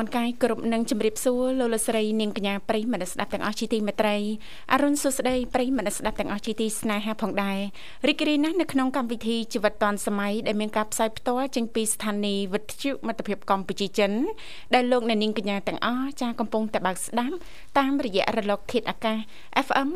[0.00, 4.16] នុញ្ញាតលំអរកាយគ្រប់នឹងជម្រាបសួរលោកលស្រីនាងកញ្ញាប្រិយមិត្តស្ដាប់ទាំងអស់ជាទីមេត្រី
[4.72, 7.58] អរុនសុស្ដីប្រិយមិត្តស្ដាប់ទាំងអស់ជាទីស្នេហាផងដែរ
[8.08, 14.12] រីករាយណាស់នៅក្នុងកម្មវិធីជីវិតឌွန်សម័យដែលមានការផ្សាយផ្ទាល់ចេញពីស្ថានីយ៍វិទ្យុមិត្តភាពកម្ពុជាចិន
[14.74, 17.36] ដែលលោកអ្នកនាងកញ្ញាទាំងអស់ចាកំពុងតែបើកស្ដាប់
[17.78, 19.18] តាមរយៈរលកធាតុអាកាស
[19.66, 19.88] FM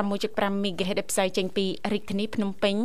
[0.00, 2.76] 96.5 MHz ផ្សាយចេញពីរាជធានីភ្នំពេញ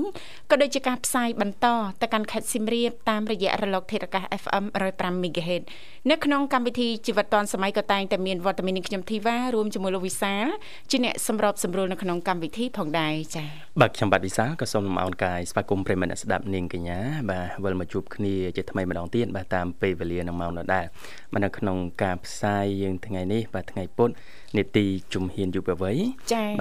[0.50, 1.68] ក៏ដូចជាការផ្សាយបន្ត
[2.02, 5.64] ទៅកាន់ខេត្តសៀមរាបតាមរយៈរលកធាតុអាកាស FM 105 MHz
[6.10, 10.46] នៅក្នុងកម្មវិធីជីវិតឌွန်សម័យក៏តែងតែមានវត្តមាននឹងខ្ញុំធីវ៉ារួមជាមួយលោកវិសាល
[10.92, 13.48] ជាអ្នកសម្របសម្រួលនៅក្នុងកម្មវិធីផងដែរចា៎
[13.82, 17.00] បាទខ្ញុំបាទវិសាលក៏សូមលំអរកាយស្វាគមន៍ប្រិយមិត្តអ្នកស្ដាប់នាងកញ្ញា
[17.32, 20.86] បាទវិលមកជួបគ្នាជាថ្មីម្ដងទៀតបាទតាមពេលវេលានឹងម៉ោងដដែល
[21.34, 24.10] បាទនៅក្នុងការផ្សាយយើងថ្ងៃនេះបាទថ្ងៃពុធ
[24.58, 25.98] នេតិជំហានយុវវ័យ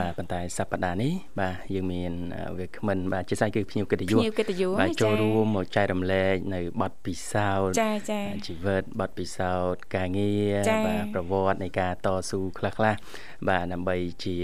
[0.01, 2.13] បាទប៉ុន្តែសប្តាហ៍នេះបាទយើងមាន
[2.59, 10.55] វាគ្មិនបាទជាស្អីគឺភ្ញៀវកិត្តិយសភ្ញៀវកិត្តិយសបាទចូលរួមមកចែករំលែកនៅបទពិសោធន៍ចាចាជីវិតបទពិសោធន៍ការងារ
[10.87, 12.95] បាទប្រវត្តិនៃការតស៊ូខ្លះខ្លះ
[13.49, 14.37] បាទដើម្បីជា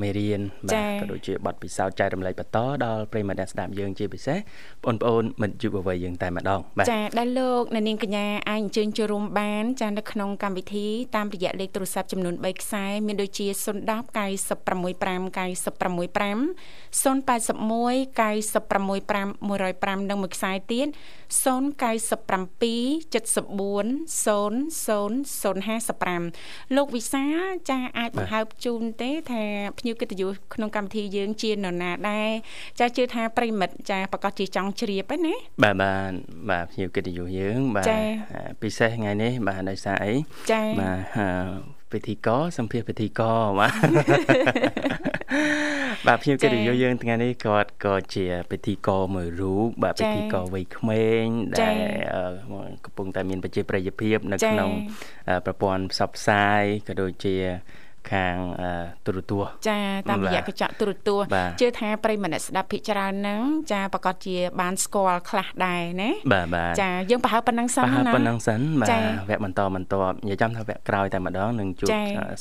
[0.00, 4.38] មេរៀនបាទក៏ដូចជាបទពិសោធន៍ចែករំលែកបន្តដល់ប្រិយមិត្តអ្នកស្ដាប់យើងជាពិសេស
[4.84, 15.34] បងប្អូនមិត្តយុវវ័យយើងតែម្ដងបាទចាដែលលោកអ្នកនាងកញ្ញាអាចអញ្ជើញចូលរួមបានចានៅក្នុងកម្មវិធីតាមរយៈលេខទូរស័ព្ទចំនួន3ខ្សែមានដូចជា010 965 965
[17.02, 17.34] 081
[18.18, 20.88] 965 105និងមួយខ្សែទៀត
[21.44, 21.44] 097 74
[24.24, 25.10] 00
[26.22, 27.24] 055លោកវិសា
[27.70, 29.44] ចាអាចបង្ហើបជូនទេ ថា
[29.78, 32.30] ភ្ញៀវកិត្តិយសក្នុងកម្មវិធីយើងជានរណាដែរ
[32.80, 36.12] ចាជឿថាប្រិមិត្តចាប្រកាសជាចង់ជ្រាបហ្នឹងណាបាទបាទ
[36.50, 37.84] បាទភ្ញៀវកិត្តិយសយើងបាទ
[38.62, 40.14] ពិសេសថ្ងៃនេះបាទដោយសារអី
[40.80, 43.72] បាទ ពិធីករសម្ភារពិធីករបាទ
[46.06, 51.74] បាទភ្ញៀវកិត្តិយសយើងថ្ងៃនេះគាត់ក៏ជាពិធីករមួយរូបបាទពិធីករវ័យក្មេងដែល
[52.84, 54.70] កំពុងតែមានប្រជាប្រិយភាព នៅក្នុង
[55.46, 57.36] ប្រព័ន្ធផ្សព្វផ្សាយក៏ដូចជា
[58.12, 58.34] ខាង
[59.06, 61.28] ទូរទស្សន៍ចាតាមរយៈកញ្ចក់ទូរទស្សន៍
[61.60, 63.42] ជឿថាប្រិយមិត្តស្ដាប់ភិកច្រើនហ្នឹង
[63.72, 68.88] ចាប្រកាសជាបានស្គាល់ខ្លះដែរណាបាទបាទចាយើងប្រហែលប៉ុណ្ណឹងសិនណាប្រហែលប៉ុណ្ណឹងសិនបាទ
[69.28, 71.90] វគ្គបន្តបន្តនិយាយចំថាវគ្គក្រោយតែម្ដងនឹងជួប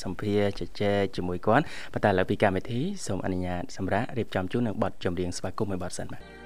[0.03, 1.63] សម្ភារជជែកជាមួយគាត់
[1.93, 6.42] ប៉ុន្តែឥឡូវពីកម្មវិធីសូមអនុញ្ញាតសម្រាប់រៀបចំជូននៅបទចម្រៀងស្វាគមន៍មួយបទសិនបាទ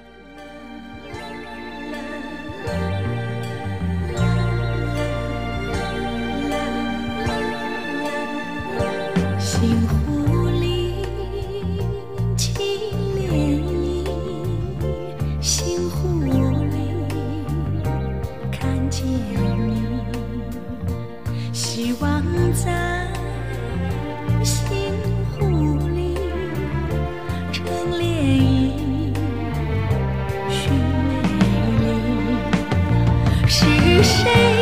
[34.00, 34.57] 是谁？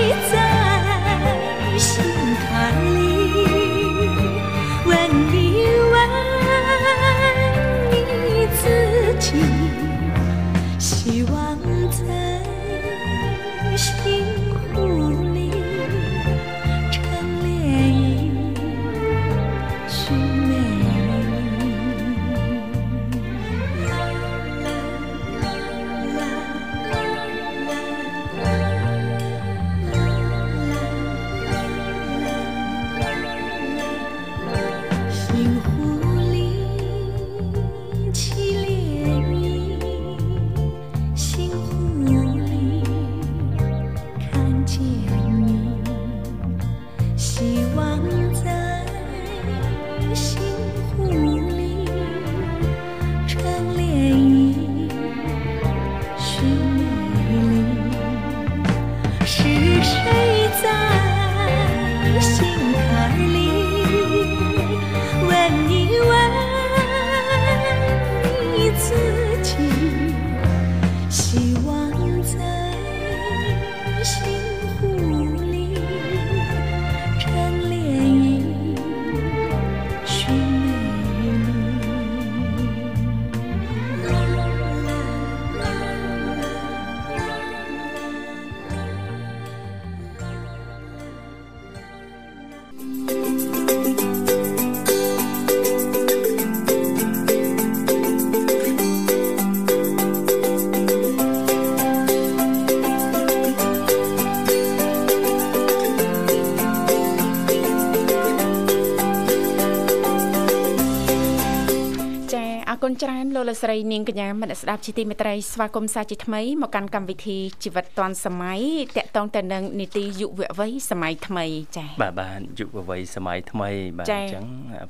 [113.37, 118.61] លោកលស្រីនាងកញ្ញាមនស្ដាប់ជីទីមេត្រីស្វាគមន៍សាជាថ្មីមកកាន់កម្មវិធីជីវិតឌွန်សម័យ
[118.97, 121.45] តកតងទៅនឹងនីតិយុវវ័យសម័យថ្មី
[121.77, 124.45] ចា៎បាទបាទយុវវ័យសម័យថ្មីបាទអញ្ចឹង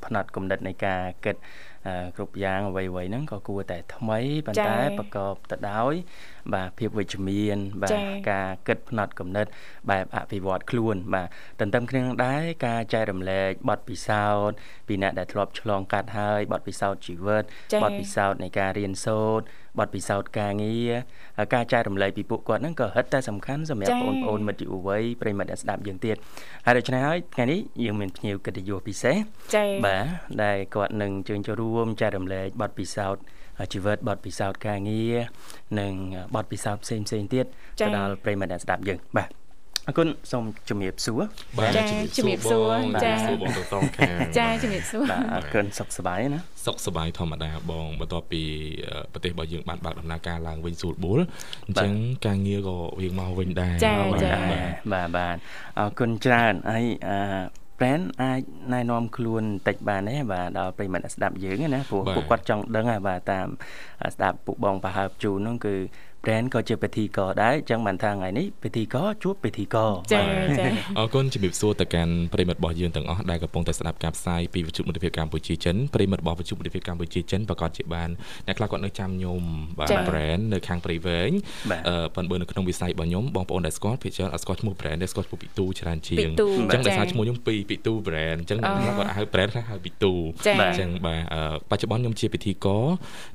[0.07, 1.37] ផ្នែកគំនិតនៃការគិត
[2.17, 5.95] គ្រប់យ៉ាងអ្វីៗហ្នឹងក៏គួរតែថ្មីប៉ុន្តែប្រកបទៅដោយ
[6.55, 7.99] បាទភាពវិជ្ជមាន បាទ
[8.31, 9.47] ការគិតផ្នែកគំនិត
[9.91, 11.29] បែបអភិវឌ្ឍខ្លួន បាទ
[11.61, 14.57] ទន្ទឹមគ្នានឹងដែរការចែករំលែកបទពិសោធន៍
[14.89, 17.43] ពីអ្នកដែលធ្លាប់ឆ្លងកាត់ហើយបទពិសោធន៍ជីវិត
[17.83, 19.47] បទពិសោធន៍នៃការរៀនសូត្រ
[19.79, 20.93] បទពិសោធន៍ការងារ
[21.55, 26.17] ការចែករំលែកពីពួកគាត់ហ្នឹងក៏ហិតតែសំខាន់សម្រាប់បងប្អូនមិត្តយុវវ័យប្រិមិត្តអ្នកស្ដាប់យើងទៀត
[26.67, 29.17] ហើយដូច្នេះហើយថ្ងៃនេះយើងមានភ្ញៀវកិត្តិយសពិសេស
[29.87, 30.07] បាទ
[30.45, 33.23] ដែលគាត់នឹងជើញចូលរួមចែករំលែកបទពិសោធន៍
[33.73, 35.17] ជីវិតបទពិសោធន៍ការងារ
[35.81, 35.93] និង
[36.35, 37.47] បទពិសោធន៍ផ្សេងផ្សេងទៀត
[37.81, 39.31] ទៅដល់ប្រិមិត្តអ្នកស្ដាប់យើងបាទ
[39.89, 41.23] អរគុណសូមជំរាបសួរ
[41.59, 41.71] បាទ
[42.17, 42.75] ជំរាបសួរ
[43.05, 48.43] ចាសួរបងទៅតងខាងចាជំរាបសួរបាទអរគុណសុខសប្បាយណាសុខសប្បាយធម្មតាបងបន្ទាប់ពី
[49.13, 51.21] ប្រទេសរបស់យើងបានបើកដំណើរការឡើងវិញស្រួលបួល
[51.67, 51.93] អញ្ចឹង
[52.27, 54.33] ការងារក៏វាមកវិញដែរចាចា
[54.93, 55.37] បាទបាទ
[55.79, 57.19] អរគុណច្រើនហើយអឺ
[57.79, 58.41] brand អាច
[58.73, 63.47] ណែនាំខ្លួនបន្តិចបានទេបាទដល់ប្រិមត្តស្ដាប់យើងណាព្រោះពួកគាត់ចង់ដឹងហើយបាទតាម
[64.15, 65.75] ស្ដាប់ពួកបងប្រហើបជូននោះគឺ
[66.27, 70.23] brand ក៏ជាពិធីករដែរអញ្ចឹងបានថាថ្ងៃនេះពិធីករជួបពិធីករចា
[70.59, 70.67] ចា
[70.99, 78.09] អរគុណជំរាបសួរទៅកាន់ប្រិមិត្តរបស់យើងទាំងអស់ដែលកំពុងតែស្ដាប់ការផ្សាយពីវិទ្យុមិត្តភាពកម្ពុជាចិនប្រិមិត្តរបស់វិទ្យុមិត្តភាពកម្ពុជាចិនប្រកាសជាបាន
[78.47, 79.43] អ្នកខ្លះគាត់នៅចាំខ្ញុំ
[79.79, 81.31] បាទ brand នៅខាងព្រៃវែង
[81.89, 90.13] អឺប៉ុន្តែបើនៅក្នុងវិស័យរបស់ខ្ញុំបងប្អូនដែលស្គាល់ភាគច្រើនអត់ស្គាល់ឈ្មោះ brand ទេស្គាល់ឈ្មោះពីទូច្រើនជាងអញ្ចឹងដោយសារឈ្មោះខ្ញុំពីពីទូ brand អញ្ចឹងខ្លះគាត់ហៅ brand ខ្លះហៅពីទូ
[90.63, 91.21] អញ្ចឹងបាទ
[91.71, 92.85] បច្ចុប្បន្នខ្ញុំជាពិធីករ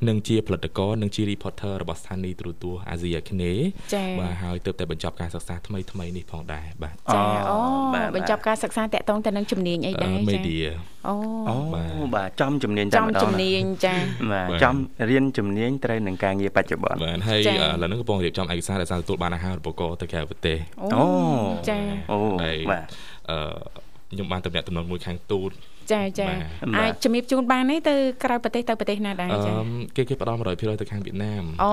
[0.08, 3.66] និងជាផលិតករនិងជា reporter របស់ស្ថានីយ៍ទូរទស្សន៍អាស៊ីអាគ្នេយ៍
[4.19, 7.57] បាទហើយទើបតែបញ្ចប់ការសិក្សាថ្មីថ្មីនេះផងដែរបាទចាអូ
[8.16, 10.68] បញ្ចប់ការសិក្សាតាក់ទងទៅនឹងជំនាញអីដែរចា media
[11.07, 11.16] អូ
[11.50, 11.57] អូ
[12.16, 13.95] បាទចំជំនាញតែម្ដងចំជំនាញចា
[14.31, 14.75] បាទចំ
[15.10, 20.57] រៀនជំនាញត្រូវនឹងការងារបច្ចុប្បន្នបាទហើយឥឡូវនេះកំពុងរៀបចំឯកសារដែលសារទទួលបានអាហារូបករណ៍ទៅក្រៅប្រទេស
[20.95, 21.06] អូ
[21.69, 21.78] ចា
[22.12, 22.18] អូ
[22.72, 22.83] បាទ
[23.31, 25.52] អឺ ខ្ញុំបានតំណាក់តំណមួយខាងទូត
[25.92, 26.28] ចាចា
[26.78, 29.52] អាចជំរាបជូនបានទេទៅក្រៅប្រទេសទៅប្រទេសណាដែរចា
[29.96, 31.72] គេគេផ្ដល់100%ទៅខាងវៀតណាមអូ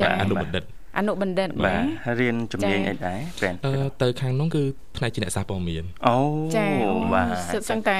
[0.00, 0.64] ចាអនុបណ្ឌិត
[0.98, 1.82] អនុបណ្ឌិតបាទ
[2.20, 3.54] រៀនជំនាញអីដែរព្រែន
[4.02, 4.62] ទៅខាងនោះគឺ
[5.00, 6.18] ផ្នែកជាអ្នកសារព័ត៌មានអូ
[6.56, 6.66] ចា
[7.14, 7.98] បាទសិតសឹងតែ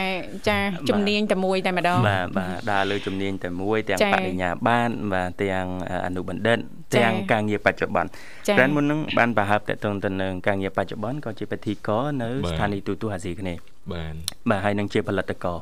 [0.49, 0.59] ចា
[0.89, 5.67] ជំនាញតែមួយតែម្ដងបាទបាទដើរលើជំនាញតែមួយទាំងបរិញ្ញាបត្របាទទាំង
[6.07, 6.59] អនុបណ្ឌិត
[6.97, 8.11] ទាំងការងារបច្ចុប្បន្ន
[8.59, 9.75] ព្រែនមុននឹងបានប្រហើបតទៅ
[10.05, 13.61] ទៅនឹងការងារបច្ចុប្បន្នក៏ជាពិធីករនៅស្ថានីយ៍ទូទស្សន៍អាស៊ីគ្នេយ៍
[13.93, 14.15] បាទ
[14.51, 15.59] បាទហើយនឹងជាផលិតករ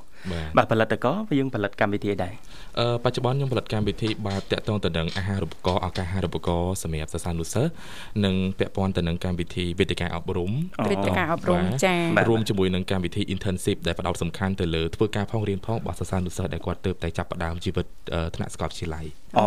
[0.56, 2.34] បាទផលិតករយើងផលិតកម្មវិធីដែរ
[2.78, 7.70] អឺបច្ចុប្បន្នខ្ញុំផលិតកម្មវិធីបែបតាក់ទងទៅនឹងអាហារូបករណ៍ឱកាសអាហារូបករណ៍សម្រាប់សិស្សានុសិស្ស
[8.24, 10.50] និងពាក់ព័ន្ធទៅនឹងកម្មវិធីវេទិកាអប់រំ
[10.90, 11.98] វេទិកាអប់រំចា៎
[12.28, 17.86] រួមជាមួយនឹងកម្មវិធី internship ដែលផ្ដោតសំខាន់ទៅលើធ្វើការផងរៀនផងរបស់សិស្សានុសិស្សដែលគាត់ទើបតែចាប់ផ្ដើមជីវិត
[18.36, 19.06] ថ្នាក់សាកលវិទ្យាល័យ
[19.38, 19.46] អូ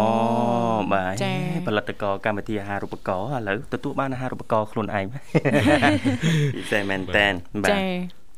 [0.93, 1.13] បាទ
[1.67, 5.05] ផលិតករកម្មវិធីអាហារូបករណ៍ឥឡូវទទួលបានអាហារូបករណ៍ខ្លួនឯង
[6.55, 7.27] ពិសេសមែនតើ
[7.63, 7.79] បាទចា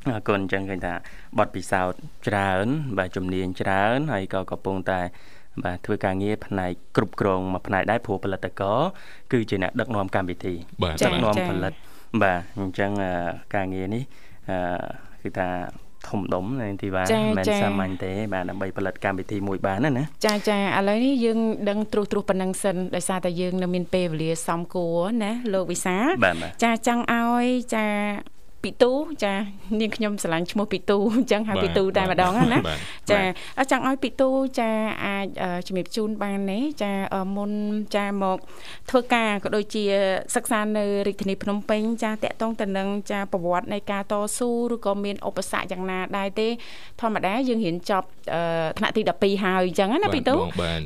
[0.08, 0.94] អរគុណអញ្ចឹងឃើញថា
[1.40, 2.68] បទពិសោធន៍ច្រើន
[2.98, 5.02] បាទជំនាញច្រើនហើយក៏កំពុងតែ
[5.64, 8.80] បាទធ្វើការងារផ្នែកគ្រប់គ្រងមួយផ្នែកដែរព្រោះផលិតករ
[9.32, 10.54] គឺជាអ្នកដឹកនាំកម្មវិធី
[11.04, 11.74] ដឹកនាំផលិត
[12.22, 12.92] បាទអញ្ចឹង
[13.56, 14.04] ការងារនេះ
[15.24, 15.50] គឺថា
[16.10, 21.40] ធំដុំនៅទីបានមិនសាមញ្ញទេបាទដើម្បីផលិតកម្មវិធីមួយបានណាណាចាចាឥឡូវនេះយើង
[21.70, 25.96] ដឹងត្រួសត្រាសប៉ុណ្ណឹងសិនដោយសារតែយើងនៅមានពេលវេលាសំគួរណាលោកវិសា
[26.64, 27.86] ចាចង់ឲ្យចា
[28.64, 28.92] ពីទូ
[29.24, 29.34] ចា
[29.80, 32.60] នាងខ្ញុំស្រឡាញ់ឈ្មោះពីទូអញ្ចឹងហៅពីទូតែម្ដងណា
[33.12, 33.20] ចា
[33.72, 34.30] ចង់ឲ្យពីទូ
[34.60, 34.70] ចា
[35.06, 35.28] អាច
[35.68, 36.92] ជំរាបជូនបានទេចា
[37.36, 37.52] មុន
[37.96, 38.38] ចាមក
[38.90, 39.84] ធ្វើការក៏ដូចជា
[40.36, 46.48] សិក្សានៅរាជធានីភ្នំពេញចាតកតងទៅនឹងចាប្រវត្តិនៃការតស៊ូឬក៏មានឧបសគ្គយ៉ាងណាដែរទេ
[47.02, 48.08] ធម្មតាយើងរៀនចប់
[48.78, 50.36] ថ្នាក់ទី12ហើយអញ្ចឹងណាពីទូ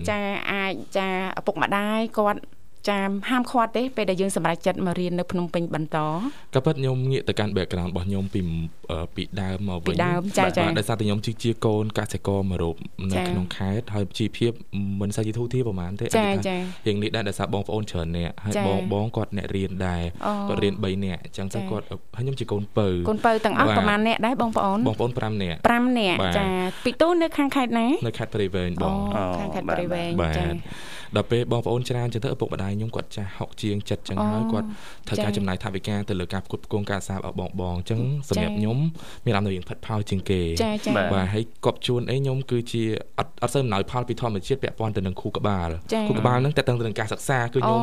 [0.10, 0.20] ចា
[0.52, 1.08] អាចចា
[1.40, 2.40] ឪពុកម្ដាយគាត់
[2.90, 5.98] ចាហាមឃាត់ទេពេលដែលយើងសម្រេចចិត្តមករៀននៅភ្នំពេញបន្ត
[6.56, 8.42] ក៏ពិតខ្ញុំងាកទៅកាន់ background របស់ខ្ញុំពី
[9.16, 12.76] ពីដើមមកវិញពីដើមចាចាដោយសារតែខ្ញុំជាកូនកសិករមួយរូប
[13.12, 14.52] នៅក្នុងខេត្តហើយជីវភាព
[15.02, 16.56] មិនសូវជាធូរធារប្រហែលទេចាចា
[16.88, 20.02] រៀងនេះដែរដោយសារបងប្អូនច្រើនអ្នកហើយបងបងគាត់អ្នករៀនដែរ
[20.50, 21.86] គាត់រៀន3នាក់អញ្ចឹងទៅគាត់
[22.18, 26.48] ហើយខ្ញុំជាកូនពៅកូនពៅទាំងអស់ប្រហែលអ្នកដែរបងប្អូនបងប្អូន5នាក់5នាក់ចា
[26.86, 28.96] ពីទូនៅខាងខេត្តណានៅខេត្តព្រៃវែងបង
[29.40, 30.46] ខាងខេត្តព្រៃវែងចា
[31.16, 34.68] ដល់ពេលបងប្អូនច្រើនចឹងទៅឪពុកម្ដាយខ្ញុំគាត់ចាស់ហុកជាងចិត្តចឹងហើយគាត់
[35.08, 38.00] ត្រូវការចំណាយថវិកាទៅលើការផ្គត់ផ្គង់ការសាបឲ្យបងបងចឹង
[38.30, 38.78] សម្រាប់ខ្ញុំ
[39.26, 40.42] មានអារម្មណ៍រៀងផិតផោជាងគេ
[41.14, 42.84] បាទហើយកប់ជួនអីខ្ញុំគឺជា
[43.20, 45.70] អត់អត់សូវអំណោយផលពីធម្មជាតិពាក់ព័ន្ធទៅនឹងគូក្បាល
[46.10, 47.82] គូក្បាលហ្នឹងតែតឹងទៅនឹងការសិក្សាគឺខ្ញុំ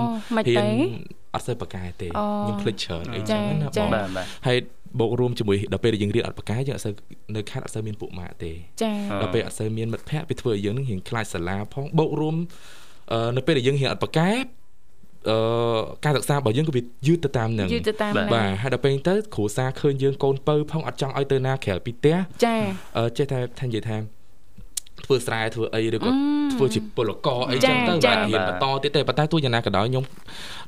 [0.49, 0.67] រៀន
[1.35, 3.91] អត់សូវប្រកែទេខ្ញុំភ្លេចច្រើនអីចឹងណាបង
[4.47, 4.59] ហើយ
[5.01, 6.95] បូករួមជាមួយដល់ពេលយើងរៀនអត់ប្រកាយយើងអត់សូវ
[7.37, 8.53] នៅខេត្តអត់សូវមានពួកម៉ាក់ទេ
[8.83, 12.84] ចាដល់ពេលអត់សូវមានមិត្តភ័ក្តិវាធ្វើឲ្យយើងនឹងរៀងខ្លាចសាលាផងបូករួមអឺ
[13.37, 14.37] នៅពេលដែលយើងរៀនអត់ប្រកាយ
[15.31, 15.37] អឺ
[16.05, 22.55] ការសិក្សារបស់យើងក៏វាយឺតទៅតាមនឹងយឺតទៅតាមហ្នឹងបាទហើយដល់ពេលហ្នឹងទៅគ្រូសាឃើញយើងកូនពៅផងអត់ចង់ឲ្យទៅណាក្រៅពីផ្ទះចា
[22.97, 23.97] អឺចេះតែថានិយាយថា
[25.07, 26.11] ធ្វើស្រែធ្វើអីឬក៏
[26.55, 30.05] ធ្វើជាពលករអីចាចឹងទៅចាបាទរៀនបន្តទៀតទេប៉ុន្តែទោះយ៉ាងណាក៏ដោយខ្ញុំ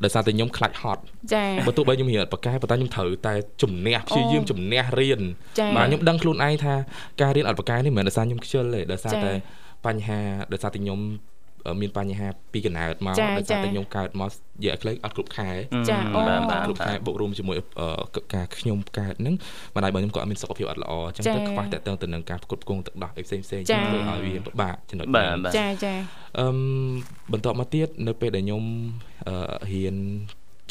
[0.04, 1.00] ដោយសារតែខ្ញុំខ្លាចហត់
[1.34, 5.20] ចាបើទោះបីខ្ញុំរៀនអត់ប្រកែប៉ុន្តែខ្ញុំត្រូវតែជំនះព្យាយាមជំនះរៀន
[5.60, 6.74] ចាបាទខ្ញុំដឹងខ្លួនឯងថា
[7.20, 9.32] ការរៀនអត់ប្រកែនេះមិនមែនដោយសារខ្ញុំខ្ជិលទេដោយសារចាតែ
[9.86, 10.20] បញ្ហា
[10.52, 11.35] ដោយសារតែខ្ញុំអឺ
[11.80, 15.50] មានបញ្ហាពីកណើតមកចាដោយសារតែចាខ្ញុំកើតមកនិយាយឲ្យខ្លីអត់គ្រប់ខែ
[15.90, 19.34] ចាអូបាទបាទគ្រប់ខែបូករួមជាមួយអឺការខ្ញុំកើតហ្នឹង
[19.74, 25.94] បណ្ដាយរបស់ខ្ញុំក៏អត់មានសុខភាពអត់ល្អអញ្ចឹងចាទៅខ្វះតែទៅទៅនឹងការផ្គត់ផ្គង់ទឹកដោះអីផ្សេងផ្សេងៗចាធ្វើឲ្យវាពិបាកចំណុចបាទហ្នឹងបាទចាចា
[26.38, 26.58] អឺម
[27.32, 28.62] បន្ទាប់មកទៀតនៅពេលដែលខ្ញុំ
[29.28, 29.36] អឺ
[29.72, 29.96] រៀន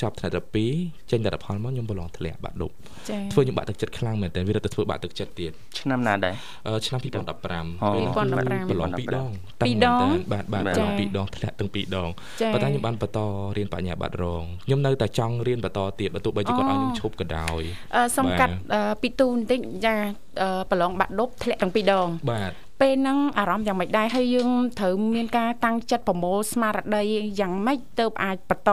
[0.02, 2.72] ចប់ថ្នាក់ទី2ចេញលទ្ធផលមកខ្ញុំប្រឡងធ្លាក់បាក់ឌុប
[3.10, 6.36] ចាធ្វើខ្ញុំបាក់ទឹកចិត្តខ្លាំងមែនតើវារត់ទៅធ្វើបាក់ទឹកចិត្តទៀតឆ្នាំណាដែរ
[6.68, 9.30] អឺឆ្នាំ2015អូពេលហ្នឹង2015ប្រឡងពីរដង
[9.66, 12.10] ពីរដងបាទបាទបាទប្រឡងពីរដងធ្លាក់ទាំងពីរដង
[12.42, 13.20] ចាប៉ុន្តែខ្ញុំបានបន្ត
[13.58, 17.62] រៀនបញ្ញាបត្ររងខ្ញុំនៅតែចង់រៀនបន្តទៀតបើទោះបីជាគាត់ឲ្យខ្ញុំឈប់ក៏ដោយ
[17.96, 19.96] អឺសុំបាទកាត់អឺពីទូបន្តិចចា
[20.42, 22.52] អឺប្រឡងបាក់ដប់ធ្លាក់ទាំងពីរដងបាទ
[22.82, 27.04] ពេលហ្នឹងអារម្មណ៍យ៉ាងម៉េចដែរហើយយើងត្រូវមានការតាំងចិត្តប្រមូលស្មារតី
[27.40, 28.72] យ៉ាងម៉េចទៅអាចបន្ត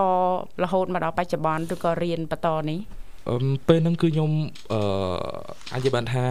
[0.63, 2.79] រហូតមកដល់បច្ចុប្បន្នឬក៏រៀនបន្តនេះ
[3.29, 4.31] អឺមពេលហ្នឹងគឺខ្ញុំ
[4.73, 4.81] អឺ
[5.73, 6.25] អាចនិយាយបានថា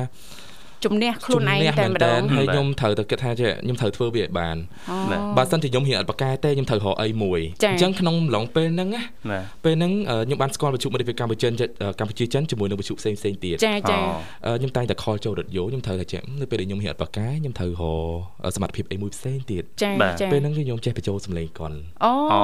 [0.85, 4.57] ជំនះខ្លួនឯងតែម្ដងហើយខ្ញុំត្រូវតែគិតថាចេះខ្ញុំត្រូវធ្វើវាឲ្យបាន
[4.89, 11.53] អូបាទបើសិនជាខ្ញុំរៀនអត់បកកែទេខ្ញុំត្រូវរកអីមួយចា៎អញ្ចឹងក្នុងឡងពេលហ្នឹងណាបាទពេលហ្នឹងអឺខ្ញុំបានស្គាល់វិទ្យុមិត្តភាពកម្ពុជាចិន
[12.00, 13.97] កម្ពុជាចិនជាមួយនឹងវិទ្យុផ្សេងផ្សេងៗទៀតចាចា
[14.45, 17.83] អឺខ្ញុំតែងតែខលចូលរថយន្តខ្ញុំត្រូវតែចេះនៅពេលដែលខ្ញុំរៀនអត់បកកែខ្ញុំត្រូវរ
[18.50, 21.73] កសមត្ថភាពអីមួយផ្សេងទៀតចាបាទចាពេលហ្នឹងគឺខ្ញុំចេះបញ្ចូលសម្លេងកុន
[22.05, 22.39] អូអូ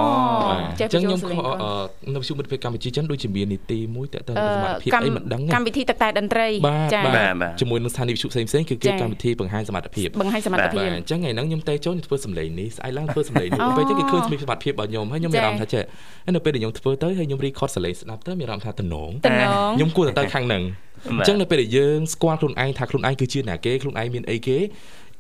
[0.80, 1.72] ចេះអញ្ចឹងបញ្ខ្ញុំចូលសម្លេងខកូនអឺ
[2.14, 15.84] នៅវិទ្យុមិត្តភាពកម្ពុជាចិនដូចជាមាននីតិមួយតើតើអឺសមត្ថភាពកម្មអីមិនដឹងទេកម្មវិធីទឹកតែតន្ត្រីបាទចាបាទបាទបាទជាមួយនឹងស្ថានីយ៍វិទ្យុផ្សេងផ្សេងៗគឺគេចា៎កម្មវិធីបង្ហាញសមត្ថភាពបង្ហាញសមត្ថបាទភាពអញ្ចឹងថ្ងៃហ្នឹងខ្ញុំទៅចូលខ្ញុំធ្វើសម្លេងនេះស្អែកឡើងធ្វើសម្លេងនេះអូពេលអញ្ចឹងគេឃើញសមត្ថភាពរបស់ខ្ញុំហើយខ្ញុំមានចា៎អារម្មណ៍ថាចេះ
[16.26, 20.64] ហើយនៅពេលដែលខ្ញុំធ្វើទៅហើយខ្ញុំ record សម្លេងស្ដាប់ទៅមានអារម្មណ៍ថាតំណងតំណងខ្ញុំគួរតែទៅខាងហ្នឹង
[21.10, 24.58] អបាទញ្ចឹងនៅពេលដែលយើងស្គាល់ខ្លួនឯងថាខ្លួនឯងគឺជាអ្នកគេខ្លួនឯងមានអីគេ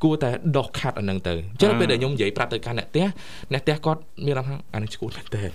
[0.03, 3.07] គួរតែដោះខាត់អាហ្នឹងទៅអញ្ចឹងនៅពេលដែលខ្ញុំនិយាយប្រាប់ទៅកាន់អ្នកផ្ទះ
[3.53, 5.53] អ្នកផ្ទះគាត់មានអារម្មណ៍ថាអានេះឈួតមែនតើគាត់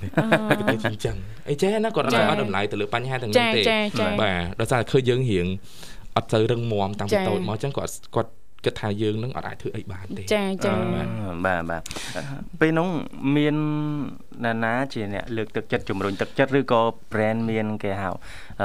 [0.70, 1.16] ទៅជាអញ្ចឹង
[1.50, 5.46] អីចេះណាគាត់អត់ចា៎ឲ្យតម្លៃទៅលើបញ្ហាទាំងចានេះទេចាចាបាទដោយសារតែឃើញយើងរៀង
[6.16, 8.30] អត់ទៅរឹងមាំតាំងពីចា៎តូចមកអញ្ចឹងគាត់គាត់
[8.64, 10.72] គិតថាយើងនឹងអត់អាចធ្វើអីបានទេចាចា
[11.46, 11.82] បាទបាទ
[12.60, 12.88] ពេលនោះ
[13.36, 13.56] មាន
[14.44, 16.80] ណាណាជាអ្នកលើកទឹកចិត្តជំរុញទឹកចិត្តឬក៏
[17.12, 18.10] brand មានគេហៅ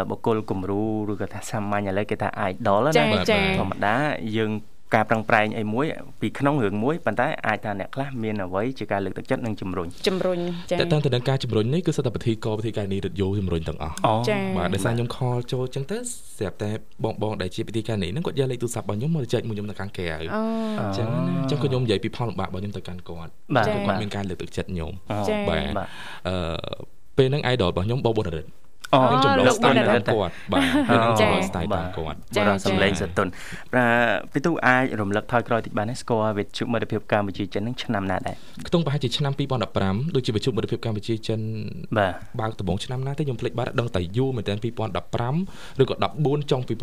[0.09, 3.95] បុគ្គលគំរូឬក៏ថាសាមញ្ញឥឡូវគេថា idol ចាណាចាធម្មតា
[4.37, 4.51] យើង
[4.95, 5.85] ការប្រឹងប្រែងអីមួយ
[6.21, 10.39] ពីក្នុងរឿងមួយប៉ុន្តែអាចថាអ្នកខ្លះមានអ្វីជាការលើកទឹកចិត្តនិងជំរុញជំរុញ
[10.71, 15.97] ចាតែតើទៅនឹងការជំរុញនេះគឺសិតតែពិធីកពិធីការនេះរត់យោជំរុញទាំងអស់អូចា៎បាទដោយសារខ្ញុំខលចូលអញ្ចឹងទៅ
[16.37, 16.71] ស្រាប់តែ
[17.03, 20.19] បងបងដែលជាពិធីការនេះហ្នឹងគាត់យកលេខទូរស័ព្ទរបស់ខ្ញុំមកចែកមួយខ្ញុំនៅខាងក្រៅអូ
[20.79, 25.87] អញ្ចឹងណាអញ្ចឹងក៏ខ្ញុំនិយាយពីផលលំបាករបស់ខ្ញុំទៅកាន់គាត់បាទចា៎គាត់មានការលើកទឹកចិត្តខ្ញុំអូចា៎បាទបាទ
[26.27, 28.49] អឺពេលហ្នឹង idol របស់ខ្ញុំបបបុរិទ្ធ
[28.93, 33.27] អូខ្ញុំចម្លងលោកស្ទាយបុរិតាមទ្ធគាត់បាទពេលហ្នឹងចា៎ចម្លងស្ទាយតាមគាត់ចា៎បរោះសំឡេងចា៎សតុន
[33.73, 33.81] ប្រ
[34.33, 38.35] ពីទូអាចរំលឹកថយក្រោយតិចបានទេស្គាល់វិទ្យុមិត្តភាពកម្ពុជាចិននឹងឆ្នាំណាដែរ
[38.67, 39.33] ខ្ទង់ប្រហែលជាឆ្នាំ
[39.73, 41.39] 2015ដូចជាវិទ្យុមិត្តភាពកម្ពុជាចិន
[41.97, 46.81] បាទបើកដំបូងឆ្នាំណាទេខ្ញុំភ្លេចបាត់ដឹងតែយូរមែនតើ2015ឬក៏14ចុង2000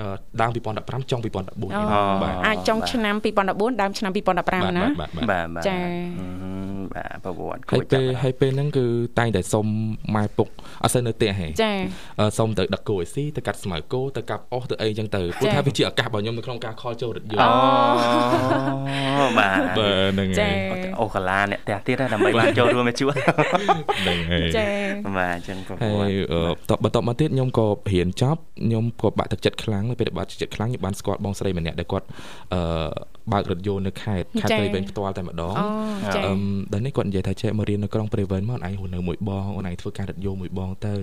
[0.00, 0.08] អឺ
[0.40, 1.78] ដើម2015ចុង2014អូ
[2.22, 5.82] បាទអាចចុងឆ្នាំ2014ដើមឆ្នាំ2015ណាបាទបាទបាទបាទចា៎
[6.20, 6.67] អឺ
[6.98, 8.84] បាទប្រវត្តិគួហើយរពេលចាប់ហើយពេលហ្នឹងគឺ
[9.18, 9.66] តែងតែសុំ
[10.14, 10.48] ម៉ែពុក
[10.82, 11.72] អត់សូវនៅផ្ទះហេចា
[12.20, 17.48] អឺសុំទៅដឹកគោឲ្យស៊ីទៅកាត់ស្មៅគោទៅកាប់អុសទៅអីចឹងទៅព្រោះចា៎ថាវាជាឱកាសរបស់ខ្ញុំនៅក្នុងការខលចូលរថយអូ
[19.28, 24.64] ន្តបាទបាទហ្នឹងចាហើយអូកាឡាអ្នកផ្ទះទៀតណាដើម្បីបានចូលរួមមកជួបហ្នឹងហើយចា
[25.16, 26.40] បាទអញ្ចឹងប្រវហើត្តិយអឺ
[26.70, 32.06] តបបន្ទាប់មកទៀតខ្ញុំក៏រៀនចប់ខ្ញុំក៏បាក់ទឹកចិត្តខ្លាំងនៅពេលដែលបាក់ទឹកចិត្តខ្លាំងខ្ញុំបានស្គាល់បងស្រីម្នាក់ដែលគាត់
[32.54, 32.60] អឺ
[33.32, 36.42] បើករថយន្តនៅខេត្តខេត្តព្រៃវែងផ្ទាល់តែម្ដងអូចាអឺម
[36.72, 40.94] ដល់នេះគាត់និយាយថាចេះមករៀននៅក្រុងព្រៃវែងមកអូនឯងរស់នៅមួយបងអូនឯងធ្វើការរថយន្តមួយបងទៅ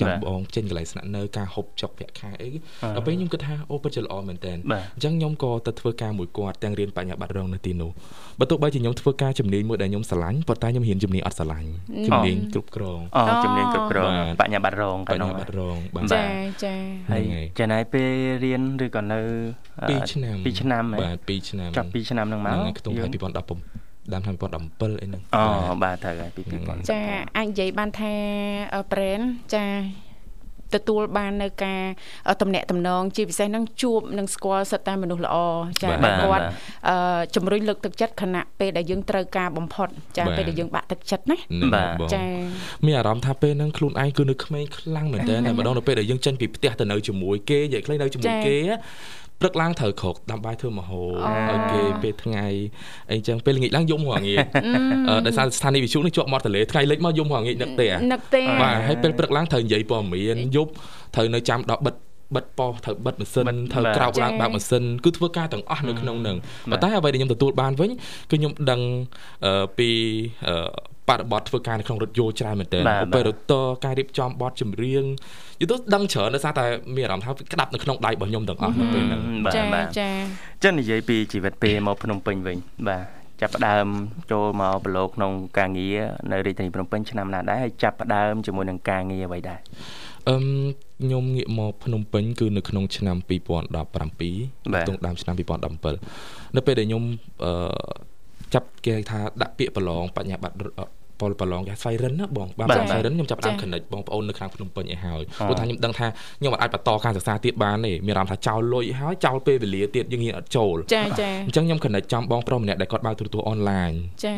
[0.00, 2.50] ចាំបងចេញកន្លែងស្នាក់នៅការហូបចុកប្រាក់ខែអី
[2.94, 7.90] ដល់ពេលខ្ញុំគិតថាអូពិតជាល្អមែនតើបាទអញ្ចឹងខ្ញុំក៏ទៅធ្វើការមួយគាត់ទាំងរៀនបញ្ញាបត្ររងនៅទីនោះ
[8.38, 11.68] បើទោះបីជាខ្ញុំធ្វើការជំនាញមួយដែលខ្ញុំស្រឡាញ់ប៉ុន្តែខ្ញុំរៀនជំនាញអត់ស្រឡាញ់
[12.08, 16.22] ជំនាញគ្រប់គ្រងអូជំនាញគ្រប់គ្រងបាទបញ្ញាបត្ររងបញ្ញាបត្ររងបាទចា
[16.64, 16.74] ចា
[17.10, 18.10] ហើយហ្នឹងហើយចំណាយពេល
[18.44, 19.20] រៀនឬក៏នៅ
[19.82, 27.00] អឺ2ឆ្នាំ2ឆ្នាំហ៎បាទ2ឆ្នាំចាប់2ឆ្នាំហ្នឹងមកហ្នឹងហើយខ្ទង់យើហើយង2017ដើមឆ្នាំ2017អីហ្នឹងអូបាទបាទត្រូវហើយពី2000ចា
[27.36, 28.12] អាចនិយាយបានថា
[28.92, 29.20] ប្រេន
[29.54, 29.64] ចា
[30.74, 31.82] ទទួលបាននៅការ
[32.42, 35.36] តំណាក់តំណងជាពិសេសហ្នឹងជួបនឹងស្គាល់សិតតែមនុស្សល្អ
[35.82, 36.44] ចាគាត់
[37.36, 39.88] ជំរុញលើកទឹកចិត្តខណៈពេលដែលយើងត្រូវការបំផុត
[40.18, 41.36] ចាពេលដែលយើងបាក់ទឹកចិត្តណា
[41.74, 42.24] បាទចា
[42.86, 48.56] មានអារម្មណ៍ថាពេលហ្នឹងខ្លួនឯងគឺនៅក្មេងខ្លាំងមែនតើតែម្ដងនៅពេលដែលយើងចេញពីផ្ទះទៅនៅជាមួយគេនិយាយខ្លីនៅជាមួយគេ
[49.40, 52.46] ព្រឹកឡើងត្រូវក្រោកដាំបាយធ្វើម្ហូបឲ្យគេពេលថ្ងៃ
[53.10, 54.34] អីចឹងពេលល្ងាចឡើងយំរងា
[55.26, 60.70] ដោយសារស្ថានីយ៍វិទ្យុនេះជាប់មាត់ទន្លេថ្ងៃលិចមកយំរងានឹកទេនឹកទេបាទហើយពេលព្រឹកឡើងត្រូវនិយាយព័ត៌មានយប់
[61.14, 61.94] ត្រូវនៅចាំដល់បិទ
[62.36, 66.36] បិទប៉ោះត្រូវបិទម៉ាស៊ីនត្រូវក្រោកឡើងបើកម៉ាស៊ីនគឺធ្វើការទាំងអស់នៅក្នុងនឹង
[66.70, 67.96] ប៉ុន្តែអ្វីដែលខ្ញុំទទួលបានវិញគឺ
[68.32, 68.80] ខ្ញុំដឹង
[69.78, 69.90] ពី
[71.08, 75.04] បរិបទធ្វើការនៅក្នុងរថយន្តច្រើនមែនទែន operator ការរៀបចំបទចម្រៀង
[75.60, 76.64] យល់ទៅដឹងច្រើនដោយសារតែ
[76.96, 80.10] មានអារម្មណ៍ថាក្តាប់នៅក្នុងដៃរបស់ខ្ញុំទាំងអស់នៅពេលហ្នឹងបាទបាទចា
[80.64, 83.04] ចឹងនិយាយពីជីវិតពេលមកភ្នំពេញវិញបាទ
[83.40, 83.86] ចាប់ផ្ដើម
[84.30, 85.98] ចូលមកប្រឡូកក្នុងការងារ
[86.30, 89.60] នៅរាជធានីភ្នំពេញឆ្នាំណាដែរហើយចាប់ផ្ដើមជាមួយនឹងការងារអ្វីដែរ
[90.28, 90.44] អឺម
[91.02, 93.68] ខ្ញុំងាកមកភ្នំពេញគឺនៅក្នុងឆ្នាំ2017
[94.88, 97.02] ទងដើមឆ្នាំ2017នៅពេលដែលខ្ញុំ
[97.44, 97.52] អឺ
[98.54, 100.68] ចាប់គេថាដាក់ពាក្យប្រឡងបញ្ញាបត្រ
[101.20, 106.06] ពលប្រឡងគេស្វៃរិនណាបងបាទស្វៃរិនខ្ញុំចាប់ដើម connect បងប្អូននៅខាងភ្នំពេញឲ្យហើយព្រោះថាខ្ញុំដឹងថា
[106.38, 113.90] ខ្ញុំអាចបន្តការសិក្សាទៀតបានទេមានអារម្មណ៍ថាចោលលុយហើយចោលពេលវេលាទៀតយើងហ៊ានអត់ចូលចាចាអញ្ចឹងខ្ញុំ connect ចំបងប្រុសម្នាក់ដែលគាត់បើកទូរទស្សន៍អនឡាញ
[114.24, 114.34] ចា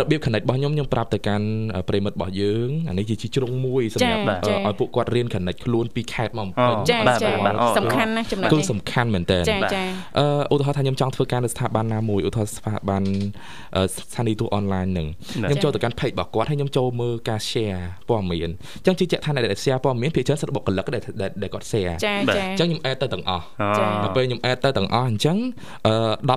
[0.00, 1.46] របៀប connect របស់ខ្ញុំខ្ញុំប្រាប់ទៅកាន់
[1.88, 4.22] ប្រិមិត្តរបស់យើងអានេះជាជ្រុងមួយសម្រាប់
[4.66, 7.30] ឲ្យពួកគាត់រៀន connect ខ្លួនពីខេត្តមកពេញចាចា
[7.78, 9.82] សំខាន់ណាស់ចំណុចគឺសំខាន់មែនតើចាចា
[10.18, 13.02] អឺឧទាហរណ៍ថាខ្ញុំចង់ធ្វើការនៅស្ថាប័នណាមួយឧទាហរណ៍ស្ថាប័ន
[13.94, 15.06] ស្ថានីយ៍ទូអនឡាញនឹង
[15.48, 21.02] ខ្ញុំចូលទៅកាន់ page របស់គាត់ហើយខ្ញុំចូលមើលការ share ព័ត៌មានអញ្ចឹងជឿជាក់ថាអ្នកដែល share ព័ត៌មានភាគច្រើនសិតបុគ្គលិកដែល
[21.42, 23.44] ដែលគាត់ share ចាចាអញ្ចឹងខ្ញុំ add ទៅទាំងអស់
[24.04, 25.36] ដល់ពេលខ្ញុំ add ទៅទាំងអស់អញ្ចឹង
[25.86, 25.94] អឺ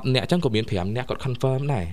[0.08, 1.86] 10នាក់អញ្ចឹងក៏មាន5នាក់គាត់ confirm ដែរ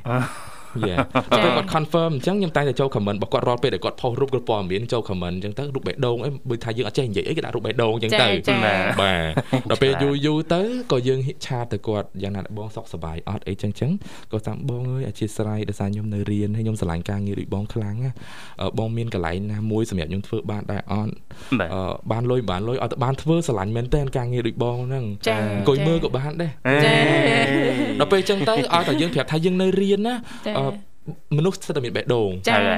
[0.89, 0.97] យ៉ា
[1.45, 8.27] ពេលគាត់ confirm អញ្ចឹងខ្ញុំតែតែចូល comment របស់គាត់រាល់ពេលដែលគាត់ post រូបគាត់ព័ត៌មានចូល comment អញ្ចឹងទៅរូបបេះដូងអីបើថាយើងអត់ចេះនិយាយអីគេដាក់រូបបេះដូងអញ្ចឹងទៅ
[9.01, 10.61] បាទដល់ពេលយូរយូរទៅ
[10.93, 13.91] ក៏យើងឆាតទៅគាត់យ៉ាងណាបងសុខសប្បាយអត់អីចឹងចឹង
[14.33, 18.11] គាត់តាមបងអើយអធិស្ឋានដោយសារខ្ញុំនៅរៀនហើយខ្ញុំស្រឡាញ់ការងារដូចបងខ្លាំងណា
[18.79, 21.13] បងមានកន្លែងណាមួយសម្រាប់ខ្ញុំធ្វើបានដែរអត់
[22.13, 25.05] បានលុយបានលុយអត់បានធ្វើស្រឡាញ់មែនតើការងារដូចបងហ្នឹង
[25.57, 26.51] អង្គុយមើលក៏បានដែរ
[28.01, 30.15] ដល់ពេលចឹងទៅឲ្យតែយើងប្រាប់ថាយើងនៅរៀនណា
[31.37, 32.31] មនុស្សស្ទើរតែមានបេះដូង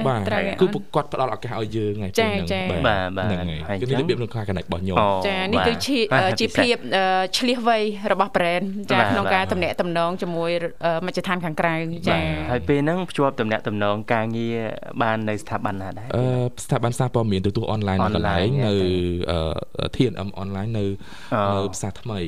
[0.09, 0.21] បាទ
[0.61, 4.97] គឺគាត់ផ្ដល់ឱកាសឲ្យយើងហ្នឹងចាចាបាទបាទហ្នឹងហើយគឺនេះរបៀបក្នុងការ connect របស់ខ្ញុំ
[5.29, 5.99] ចានេះគឺជា
[6.41, 6.77] ជាភាព
[7.37, 7.79] ឆ្លៀសវៃ
[8.13, 10.51] របស់ brand ចាក្នុងការតំណាក់តំណងជាមួយ
[11.07, 11.75] មជ្ឈដ្ឋានខាងក្រៅ
[12.09, 12.17] ចា
[12.51, 14.59] ហើយពេលហ្នឹងភ្ជាប់តំណាក់តំណងការងារ
[15.03, 16.25] បាននៅស្ថាប័នណាដែរអឺ
[16.65, 18.75] ស្ថាប័នសារព័ត៌មានទូទស្សន៍អនឡាញកន្លែងនៅ
[19.95, 20.85] TNM អនឡាញនៅ
[21.57, 22.21] នៅផ្សារថ្មី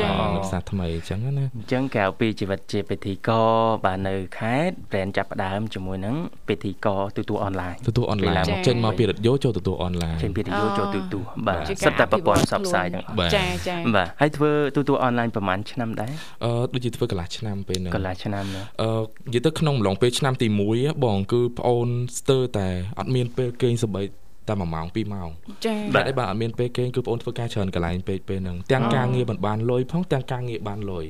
[0.00, 3.50] ចានៅផ្សារថ្មីអញ្ចឹងណាអញ្ចឹងក្រៅពីជីវិតជាពិធីករ
[3.84, 6.14] បាទនៅខេត្ត brand ចាប់ផ្ដើមជាមួយនឹង
[6.48, 16.12] ពិធីករទូទួលអនឡាញទូទួលអនឡាញចេញមកពីរថយន្តចូលទូទួលអនឡាញចេញពីរថយន្តចូលទូទួលបាទសិតតែប្រព័ន្ធផ្សព្វផ្សាយទាំងអស់ចាចាបាទហើយធ្វើទូទួលអនឡាញប្រហែលឆ្នាំដែរ
[16.44, 18.44] អឺដូចជាធ្វើកន្លះឆ្នាំពេលហ្នឹងកន្លះឆ្នាំ
[18.82, 18.90] អឺ
[19.28, 22.68] និយាយទៅក្នុងអំឡុងពេលឆ្នាំទី1បងគឺប្អូនស្ទើរតែ
[22.98, 24.02] អត់មានពេលគេងសម្បី
[24.48, 25.28] តែ1ម៉ោង2ម៉ោង
[25.64, 31.06] ចា៎បាទឯបាទអត់មានពេលគេងគឺបងអូនធ្វើការច្រើនកន្លែងពេកពេលហ្នឹងទាំងការងារមិនបានលុយផងទាំងការងារបានលុយ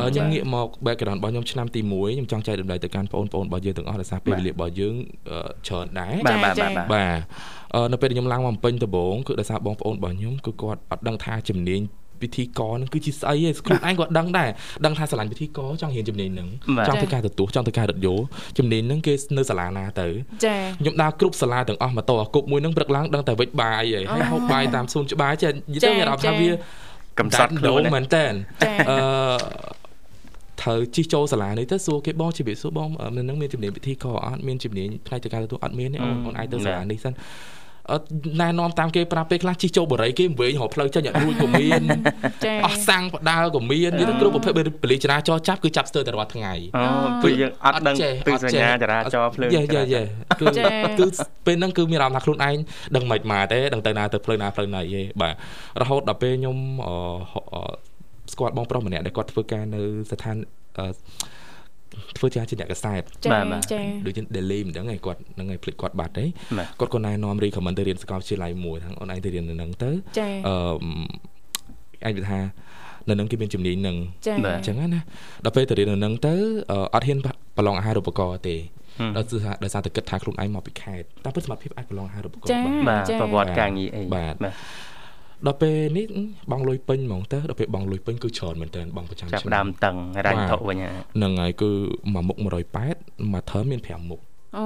[0.00, 4.94] អូខ្ញុំងាកមក background របស់ខ្ញុំឆ្នាំទី1ខ្ញុំចង់ចែករំលែកទៅកាន់បងប្អូនរបស់យើងទាំងអស់ដោយសារពេលវេលារបស់យើង
[5.66, 7.18] ច្រើនដែរបាទបាទបាទបាទ
[7.92, 11.80] នៅពេលខ្ញុំឡើងមកពេញដំបងគឺដោយសារបងប្អូនរបស់ខ្ញុំគឺគាត់អត់ដឹងថាជំនាញ
[12.22, 14.50] ពិធីករនឹងគឺជាស្អីឯងខ្លួនឯងក៏ដឹងដែរ
[14.84, 16.48] ដឹងថាស្រឡាញ់ពិធីករចង់រៀនជំនាញនឹង
[16.88, 18.14] ចង់ធ្វើការទទួលចង់ធ្វើការរត់យោ
[18.58, 20.08] ជំនាញនឹងគេនៅសាលាណាទៅ
[20.44, 26.50] ចាខ្ញុំដើរគ្រប់សាលាទាំងអស់មកតអាគប់មួយនឹងព្រឹកឡើងដឹងតែវិចបាយឯងហើយហូបបាយតាមសួនច្បារចេះនិយាយទៅមានអារម្មណ៍ថាវា
[27.18, 28.24] កំសត់ខ្លួនមែនតើ
[28.90, 28.98] អឺ
[30.62, 37.12] ត្រូវជិះចូលសាលានេះទៅសួរគេបងជិះវិសួរបងនៅនឹងមានជំនាញពិធីករអត់មានជំនាញផ្នែកទៅការទទួលអត់មានទេអូនអូនអាចទៅសាលានេះសិន
[38.40, 41.82] ណែនាំតាមគេប្រាប់ពេលខ្លះជិះចូលបរិយគេវែងរកផ្លូវចេញអត់រួចក៏មាន
[42.64, 44.52] អស់សាំងបដាលក៏មាននិយាយទៅគ្រប់ប្រភេទ
[44.84, 46.84] បលិចរាចរចាប់គឺចាប់ស្ទើរតែរាល់ថ្ងៃអូ
[47.24, 47.96] គឺយើងអត់ដឹង
[48.28, 50.02] ទិសញ្ញាចរាចរភ្លើងយេយេយេ
[50.40, 50.46] គឺ
[50.98, 51.06] គឺ
[51.46, 52.56] ពេលហ្នឹងគឺមានអារម្មណ៍ថាខ្លួនឯង
[52.96, 55.34] ដឹងមិនមកទេដឹងទៅណាទៅផ្លូវណាផ្លូវណីទេបាទ
[55.82, 56.56] រហូតដល់ពេលខ្ញុំ
[58.32, 60.36] ស្គាល់បងប្រុសម្នាក់ដែលគាត់ធ្វើការនៅស្ថាន
[62.16, 66.24] ធ្វើជាជាអ្នកកសែតបាទចាដូចជា daily មិនដឹងឯងគាត់ហ្នឹងឯងភ្លេចគាត់បាត់ទេ
[66.80, 69.90] គាត់ក៏ណែនាំ recommend ទៅរៀនសាកលវិទ្យាល័យមួយហ្នឹងអូនឯងទៅរៀននៅហ្នឹងទៅ
[70.48, 72.40] អឺឯងនិយាយថា
[73.08, 73.96] នៅនឹងគេមានជំនាញនឹង
[74.56, 75.00] អញ្ចឹងណា
[75.44, 76.34] ដល់ពេលទៅរៀននៅនឹងទៅ
[76.94, 77.18] អត់ហ៊ាន
[77.56, 78.56] ប្រឡងអាហារូបករណ៍ទេ
[79.16, 79.26] ដល់
[79.64, 82.50] ដោយសារតែគិតថាខ្លួនឯងមកពីខេត្តតែពិតសមត្ថភាពអាចប្រឡងអាហារូបករណ៍
[82.88, 84.34] បាទប្រវត្តិការងារអីបាទ
[85.46, 86.06] ដល់ពេលនេះ
[86.50, 91.70] បងលុយពេញហ្មងទៅដល់ពេលបងលុយពេញគឺច្រើនមែនតើបងប្រចាំឆ្នាំចាប់ដើមតឹងរ៉ាញ់ធុវិញហ្នឹងហើយគឺ
[92.14, 94.20] មួយមុខ180មួយធើមមាន5មុខ
[94.56, 94.64] អូ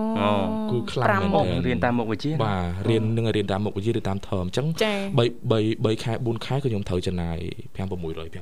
[0.70, 7.38] គឺខ្លាំងមែនអូទែនរៀនតាមមុខវិជ្ជាបាទរៀននឹងរៀនតាមមុខវិជ្ជាឬតាម term អញ្ចឹងចា៎3 3 3ខែ4ខែគឺខ្ញុំត្រូវចំណាយ
[7.76, 8.34] 5 600 5 600អញ្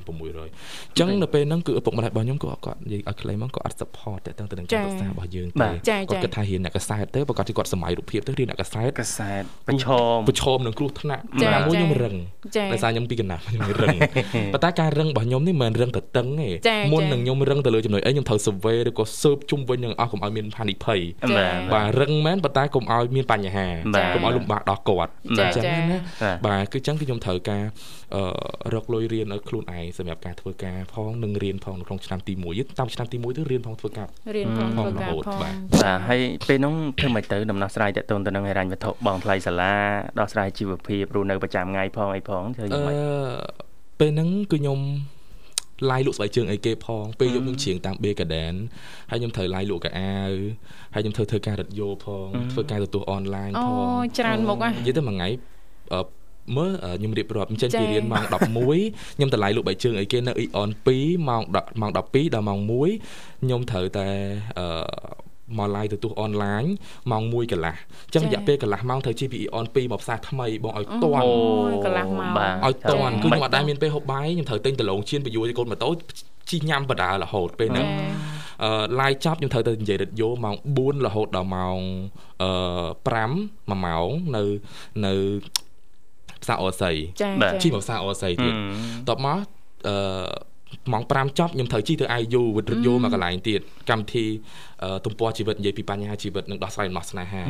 [0.99, 12.15] ចឹងនៅពេលហ្នឹងគឺឪពុកម្ដាយរបស់ខ្ញុំក៏គាត់និយាយឲ្យខ្លីមកគាត់អត់ support តើតើទៅនឹងការសិក្សារបស់យើងទេចា៎គាត់ចា៎គិតថារៀនអ្នកកសែតទៅប្រកាសជាគាត់សម័យរូបភាពទៅរៀនអ្នកកសែតកសែតប្រឈមប្រឈមនឹងគ្រោះថ្នាក់ចា៎ណាមួយចា៎ខ្ញុំរឹង
[12.55, 13.95] ចា៎ដោយសារខ្ញុំពីកណ្ដាលខ្ញុំរឹង
[14.53, 20.99] ប៉ុន្តែការរឹងរបស់ខ្ញុំនេះមិនមែនរឹងទៅតឹងទេចា៎មុនចា៎នឹងខ្ញុំរឹងទៅលើចំណុចអីខ្ញុំត្រូវ survey ឬក៏ស៊ើបជុំវិញនឹងអស់កុំឲ្យមានហានិភ័យ
[21.37, 27.63] បាទបាទរឹងមែនប៉ុន្តែកុំឲ្យមានបញ្ហាបាទកុំឲ្យលំបាកដល់គាត់ចា៎អញ្ចឹងចា៎ណាបាទបាទគឺអញ្ចឹងគឺខ្ញុំត្រូវការ
[28.15, 39.73] អឺរកលុយរៀនឲ្យខ្លួនឯងសម្រាប់ការធ្វើការផងនិងរៀនផងនៅក្នុងឆ្នាំទី1តាមឆ្នាំទី1ទៅរៀនផងធ្វើការរៀនផងផងធ្វើការរហូតផងបាទបាទហើយពេលនោះធ្វើមិនទៅដំណោះស្រាយតកតូនទៅនឹងហិរញ្ញវត្ថុបងថ្លៃសាលា
[40.19, 44.79] ដោះស្រាយជីវភាពរស់នៅប្រចាំថ្ងៃផងអីផងធ្វើអយ៉ាងម៉េចឺពេលហ្នឹងគឺខ្ញុំ
[45.91, 48.55] ឡាយលក់ស្បែកជើងអីគេផងពេលយប់ខ្ញុំច្រៀងតាម B Garden
[49.09, 50.13] ហើយខ្ញុំត្រូវឡាយលក់កៅអៅ
[50.93, 55.29] ហើយខ្ញុំធ្វើធ្វើការរត់យោផងធ្វើការទទួលអនឡាញអូផងច្រើនមុខហ៎និយាយទៅមួយថ្ងៃ
[55.93, 56.01] អឺ
[56.57, 58.35] មើលអឺខ្ញុំរៀបរាប់អញ្ចឹងចា៎ពីរៀនម៉ោង11
[59.15, 64.07] ខ្ញុំតម្លៃលក់បែកជើងអីគេនៅ Eon 2ម៉ោង10ម៉ោង12ដល់ម៉ោង1ខ្ញុំត្រូវតែ
[64.57, 64.65] អឺ
[65.59, 66.63] មក live ទទួលអនឡាញ
[67.11, 71.31] ម៉ោង1កន្លះអញ្ចឹងរយៈពេលកន្លះម៉ោងត្រូវជិះពី Eon 2មកផ្សារថ្មីបងឲ្យតន់អូ
[71.71, 75.89] យកន្លះម៉ោងបាទឲ្យតន់គឺខ្ញុំអត់ដែលមានពេលហូបបាយខ្ញុំត្រូវទិញដលងជៀនបញ្យួរឲ្យកូនម៉ូតូ
[76.49, 77.87] ជិះញ៉ាំបដារហូតពេលហ្នឹង
[78.63, 81.79] អឺ live ចប់ខ្ញុំត្រូវទៅនិយាយរត់យោម៉ោង4រហូតដល់ម៉ោង
[82.43, 82.51] អឺ
[83.07, 84.43] 5 1ម៉ោងនៅ
[85.05, 85.13] នៅ
[86.43, 88.53] ផ្សារអស័យចាបាទជិះមកផ្សារអស័យទៀត
[89.09, 89.37] តបមក
[89.87, 89.95] អឺ
[90.91, 93.59] ម៉ោង5ចប់ខ្ញុំត្រូវជិះទៅ IU វិទ្យុយោមកកន្លែងទៀត
[93.89, 94.25] កម្មវិធី
[94.83, 97.41] អឺទំព័រជីវិតនិយាយពីបញ្ហាជីវិតនិងដោះស្រាយអំណោះស្នេហា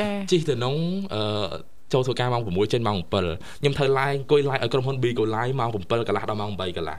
[0.00, 0.74] ចាជិះទៅក្នុង
[1.14, 1.22] អឺ
[1.92, 5.74] ចូលធ្វើការម៉ោង6ចេញម៉ោង7ខ្ញុំត្រូវ live អង្គុយ live ឲ្យក្រុមហ៊ុន B ក៏ live ម៉ោង7
[6.08, 6.98] កន្លះដល់ម៉ោង8កន្លះ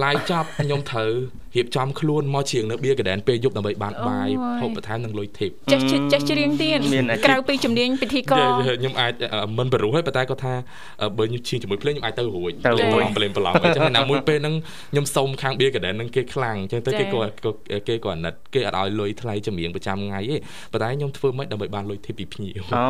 [0.00, 1.10] live ចប់ខ្ញុំត្រូវ
[1.56, 8.44] រៀបចំខ្លួនមកច្រៀងនៅ Beer Garden ពេលយប់ដើម្បីបានបាយអូយហូបបន្ថែមនិងលុយ tip ចេះចេះចេះច្រៀងទៀតមានអាជីពក្រៅពីជំនាញពិធីករ
[8.80, 10.54] ខ្ញុំអាចអឺមិនបរោះទេប៉ុន្តែគាត់ថា
[11.02, 14.54] អឺបើខ្ញុំឈៀងជាមួយភ្លេងខ្ញុំអាចទៅរួចទៅរួចប្រឡំប្រឡែងប្រឡំអញ្ចឹងណាមួយពេលហ្នឹង
[14.92, 17.50] ខ្ញុំសុំខាង Beer Garden ហ្នឹងគេខ្លាំងអញ្ចឹងទៅចា៎គេក៏ក៏
[17.88, 20.36] គេក៏អាណិតគេអត់ឲ្យលុយថ្លៃចម្រៀងប្រចាំថ្ងៃទេ
[20.72, 22.84] ប៉ុន្តែខ្ញុំធ្វើមិនដើម្បីបានលុយ tip ពីភ្ញៀវអូ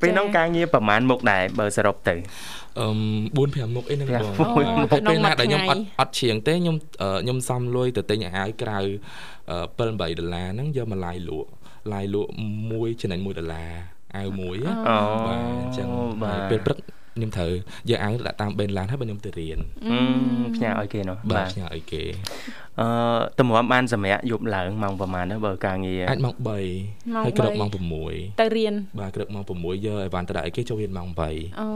[0.00, 2.14] ពេលនោះការងារប្រហែលមុខដែរបើសរុបទៅ
[2.80, 2.86] អឺ
[3.34, 11.48] 4 5មុខអីហ្នឹងប្រាំបងអូហើយក្នុងពេលណាមួយដែលខ្ញុំថ្ងៃអត់អត់ច្រៀងទេខ្ញុំអឺខ្ញុំសំលុយទៅទិញអាហារក្រៅ7 8ដុល្លារហ្នឹងយកមកឡាយលក់
[11.92, 12.30] ឡាយលក់
[12.72, 13.72] មួយចំណេញ1ដុល្លារ
[14.16, 15.88] អាវមួយណាអូបាទអញ្ចឹង
[16.22, 16.78] បាហើយទពេលព្រឹក
[17.14, 17.50] ខ្ញុំត្រូវ
[17.90, 22.02] យកអាវដាក់តាមបេនឡានហើយបើខ្ញុំទៅរៀនអឺផ្ញើឲ្យគេនោះបាបាទទផ្ញើឲ្យគេ
[22.80, 22.88] អឺ
[23.40, 27.70] តម្រាំបានសម្រាប់យប់ឡើងម៉ោងប្រហែលទៅបើការងារអាចម៉ោងម៉ោង3ហើយក្រោក3ម៉ោង
[28.40, 31.68] ទៅរៀន6បាទក្រោកម៉ោង6យកអីវ៉ាន់ទៅដាក់ឲ្យគេចូលរៀនម៉ោង8អូ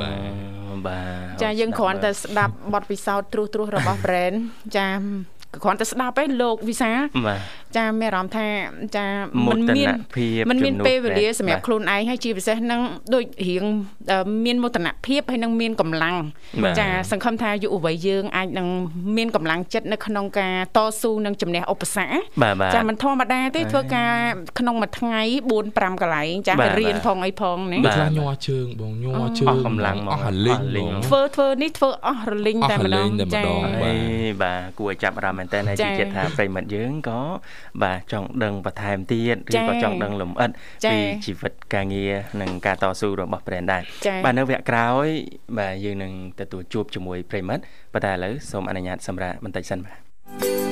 [0.00, 1.00] បាទបា
[1.36, 4.36] ទចាយើងគ្រាន់តែស្ដាប់បទពិសោធន៍ត្រួសត្រាសរបស់ brand
[4.76, 4.88] ចា
[5.62, 6.90] គ្រាន់តែស្ដាប់ឯងលោកវិសា
[7.26, 7.40] បាទ
[7.77, 8.47] ចាមានអារម្មណ៍ថា
[8.97, 9.05] ចា
[9.45, 12.81] មោ มัน ទ មាន នភាព มันមាន ជំនួស ពេលវេលា brand សម្រាប់ បាទ ខ្លួនឯងហើយជាពិសេសនឹង
[13.13, 13.63] ដូចរៀង
[14.11, 16.15] អឺមានមោទនភាពហើយនឹងមានកម្លាំង
[16.63, 18.67] បាទ ចាសង្ឃឹមថាយុវវ័យយើងអាចនឹង
[19.17, 24.13] មានកម្លាំងចិត្តនៅក្នុងការតស៊ូនឹងជំនះឧបសគ្គ បាទបាទ ចាមិនធម្មតាទេធ្វើការ
[24.59, 32.57] ក្នុងមួយថ្ងៃ4 5កន្លែងចា បាទ រៀន បាទ ផងអីផងណា ពេល បាទ ខ្លះញ័រជើងបងញ័រជើ អ ង ស់កម្លាំងហ្មង អស់ហលីង អស់ហលីង ហ្មង ធ្វើធ្វើនេះធ្វើអស់រលីង
[32.63, 33.95] អស់ តែម្ដ រលី ង ងតែម្ដង អេ
[34.41, 37.19] បាទគួរឲ្យចាប់អារម្មណ៍មែនតើហើយ ចា៎ ទីចិត្តថាប្រិមិត្តយើងក៏
[37.82, 40.50] បាទចង់ដឹងបន្ថែមទៀតឬចា៎ក៏ចង់ដឹងលម្អិត
[40.84, 45.06] ចា៎ពីជីវិតការងារនិងការតស៊ូរបស់ brand ដែរចា៎បាទនៅវគ្គក្រោយ
[45.58, 50.63] បាទយើងនឹងទទួលជួបជាមួយប្រិមិត្តប៉ុន្តែឥឡូវសូមអនុញ្ញាតសម្រាប់បន្តិចសិនបាទ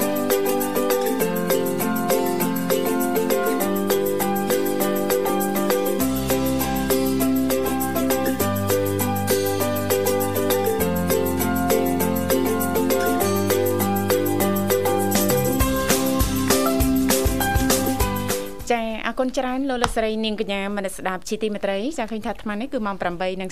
[19.13, 22.97] អរគុណច្រើនលោកលកស្រីនាងកញ្ញាមនស្សស្ដាប់ជីទីមេត្រីចាឃើញថាអាត្មានេះគឺម៉ោង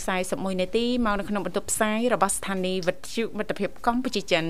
[0.02, 4.44] 8:41នាទីមកនៅក្នុងបន្ទប់ផ្សាយរបស់ស្ថានីយ៍វិទ្យុមិត្តភាពកម្ពុជាចិន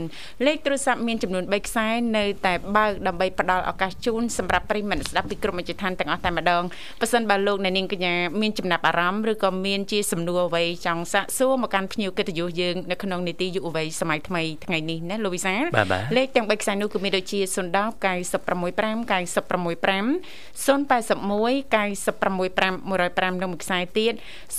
[0.46, 6.62] លេខទូរស័ព្ទមានចំនួន3ខ្សែនៅតែបើកដើម្បីផ្ដល់ឱកាសជូនសម្រាប់ប្រិយមិត្តស្ដាប់ពីក្រុមអិច្ចឋានទាំងអស់តែម្ដង
[7.00, 17.60] ប៉ះសិនបើលោកអ្នកនាងកញ្ញាមានចំណាប់អារម្មណ៍ឬក៏មានជាសំណួរអ្វីចង់សាកសួរមកកាន់ភ្ញៀវកិត្តិយសយើងនៅក្នុងនីតិយុវវ័យសម័យថ្មីថ្ងៃនេះណាលោកវិសាលបាទបាទលេខទាំង3ខ្សែនោះគឺមានដូចជា010
[18.04, 24.12] 965 965 081 965 105និងមួយខ្សែទៀត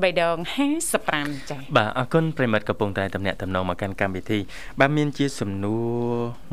[0.00, 0.36] 03ដង
[0.92, 4.38] 55ចា៎បាទអរគុណប្រិមិត្តកំពុងតែតំណាក់តំណងមកកាន់កម្មវិធី
[4.80, 5.88] បាទមានជាសំណួរ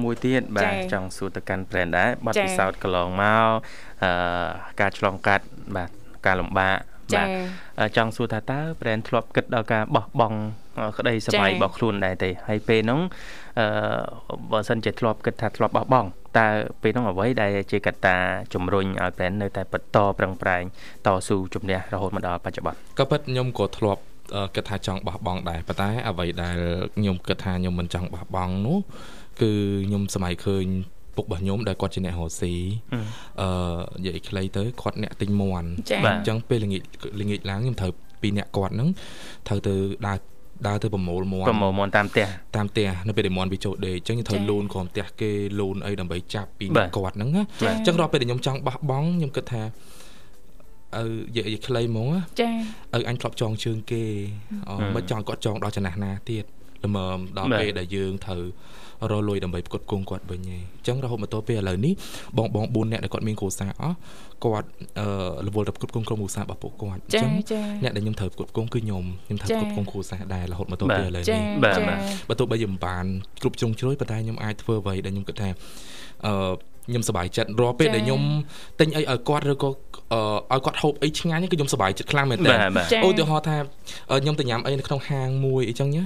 [0.03, 3.45] មួយទៀតបាទចង់សួរទៅកាន់ brand ដែរបទពិសោធន៍កន្លងមក
[4.03, 4.11] អឺ
[4.79, 5.89] ការឆ្លងកាត់បាទ
[6.25, 6.77] ការលំបាក
[7.15, 7.27] បាទ
[7.79, 10.37] អឺចង់សួរថាតើ brand ធ្លាប់គិតដល់ការបោះបង់
[10.79, 12.99] អឺក្តីសម័យរបស់ខ្លួនដែរទេហើយពេលហ្នឹង
[13.59, 13.65] អឺ
[14.51, 16.47] បើសិនជាធ្លាប់គិតថាធ្លាប់បោះបង់ តើ
[16.81, 18.17] ពេលនោះអ្វីដែលជាកត្តា
[18.53, 20.63] ជំរុញឲ្យ brand នៅតែបន្តប្រឹងប្រែង
[21.05, 24.01] តស៊ូជំនះរហូតមកដល់បច្ចុប្បន្នក៏ពិតខ្ញុំក៏ធ្លាប់
[24.55, 26.57] គិតថាចង់បោះបង់ដែរប៉ុន្តែអ្វីដែល
[26.97, 28.77] ខ្ញុំគិតថាខ្ញុំមិនចង់បោះបង់នោះ
[29.41, 29.51] គឺ
[29.87, 30.65] ខ្ញុំសម័យឃើញ
[31.15, 32.53] ពុករបស់ខ្ញុំដែលគាត់ជាអ្នករស់ស៊ី
[33.41, 33.49] អឺ
[34.03, 35.67] និយាយខ្លីទៅគាត់អ្នកទិញមន់
[36.05, 36.83] អញ្ចឹងពេលល្ងាច
[37.21, 38.89] ល្ងាចឡើងខ្ញុំត្រូវពីអ្នកគាត់ហ្នឹង
[39.47, 39.73] ត្រូវទៅ
[40.07, 40.17] ដើរ
[40.67, 47.43] ដើរទៅប្រមូលមន់ប្រមូលមន់តាមផ្ទះតាមផ្ទះនៅពេលដែលមន់វាចូលដេកអញ្ចឹងខ្ញុំត្រូវលូនក្រុមផ្ទះគេលូនអីដើម្បីចាប់ពីអ្នកគាត់ហ្នឹងណា
[47.77, 49.63] អញ្ចឹងរាល់ពេលដែលខ្ញុំចង់បោះបង់ខ្ញុំគិតថា
[50.97, 52.07] ឪនិយាយខ្លីហ្មង
[52.41, 52.49] ចា
[52.97, 54.03] ឪអញធ្លាប់ចងជើងគេ
[54.95, 56.45] មិនចង់គាត់ចងដល់ចំណាស់ណាទៀត
[56.85, 58.43] ល្មមដល់ពេលដែលយើងត្រូវ
[59.11, 61.93] រលួយដើម្បីផ្គត់ផ្គង់គាត់វិញឯងអញ្ចឹងរហូតមកទល់ពេលឥឡូវនេះ
[62.37, 63.95] បងបង4នាក់ដែលគាត់មានគ្រួសារអស់
[64.45, 64.67] គាត់
[64.99, 65.07] អឺ
[65.47, 67.29] រវល់ទៅផ្គត់ផ្គង់ក្រុមគ្រួសាររបស់ពួកគាត់អញ្ចឹង
[67.83, 71.79] អ្នកដែលខ្ញុំត្រូវផ្គត់ផ្គង់គឺខ្ញុំខ្ញុំត្រូវផ្គត់ផ្គង់គ្រួសារដែររហូតមកទល់ពេលឥឡូវនេះបាទ
[72.29, 73.05] បើទោះបីយើងមិនបាន
[73.41, 75.49] គ្រប់ជ្រុងជ្រោយប៉ុន្តែខ្ញុំអាចធ្វើអ្វីដែលខ្ញុំគិតថា
[76.25, 76.33] អឺ
[76.91, 78.21] ខ្ញុំសប្បាយចិត្តរាល់ពេលដែលខ្ញុំ
[78.79, 82.57] ទិញអីឲ្យគាត់ឬក៏ឲ្យគាត់ហូបអីឆ្ងាញ់គឺខ្ញុំសប្បាយចិត្តខ្លាំងមែនទែន
[83.07, 83.57] ឧទាហរណ៍ថា
[84.23, 86.03] ខ្ញុំទៅញ៉ាំអីនៅក្នុងហាងមួយអីចឹងណា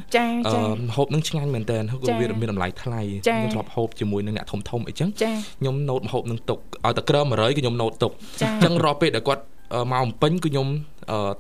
[0.95, 5.09] ហូបនឹងឆ្ងាញ់មែនទែនគឺវាមានតម្លៃថ្លៃខ្ញុំធ្លាប់ហូបជាមួយនឹងអ្នកធំធំអីចឹង
[5.59, 9.43] ខ្ញុំណូតហូបនឹងទុកឲ្យតែក្រ100គឺខ្ញុំណូតទុកអញ្ចឹងរាល់ពេលដែលគាត់
[9.91, 10.67] មកអំពេញគឺខ្ញុំ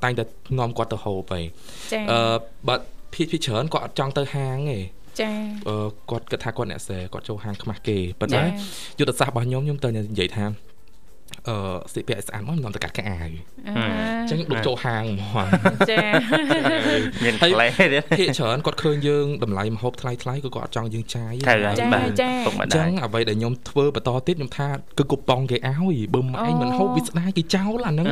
[0.03, 0.23] តែងតែ
[0.59, 1.41] នាំគាត់ទៅហូបអី
[2.11, 2.19] អឺ
[2.67, 2.75] បើ
[3.13, 4.79] ភាគភាគច្រើនគាត់អត់ចង់ទៅហាងទេ
[5.21, 5.29] ចា
[6.09, 8.43] គាត់គិតថាគាត់អ្នកសេគាត់ចូលហាងខ្មាស់គេប៉ុន្តែ
[8.99, 10.45] យុទ្ធសាស្ត្ររបស់ខ្ញុំខ្ញុំទៅនិយាយថា
[11.49, 11.55] អឺ
[11.91, 13.29] ស្លៀកពាក់ឲ្យស្អាតមកខ្ញុំទៅកាត់កៅអាវ
[13.67, 13.69] អ
[14.23, 15.49] ញ្ចឹងដូចចូលហាងហ្មង
[15.91, 16.05] ចា
[17.23, 28.07] មានផ្លែទៀតភាគច្រើនគាត់ឃើញយើងតម្លៃម្ហូបថ្លៃថ្លៃក៏គាត់អត់ចង់យើងចាយចាចាពុកម្ដាយអញ្ចឹងអ្វីដែលខ្ញុំធ្វើបន្តទៀតខ្ញុំថាគឺគូប៉ុងគេឲ្យបើម៉ែឯងមិនហូបវាស្ដាយគេចោលអាហ្នឹង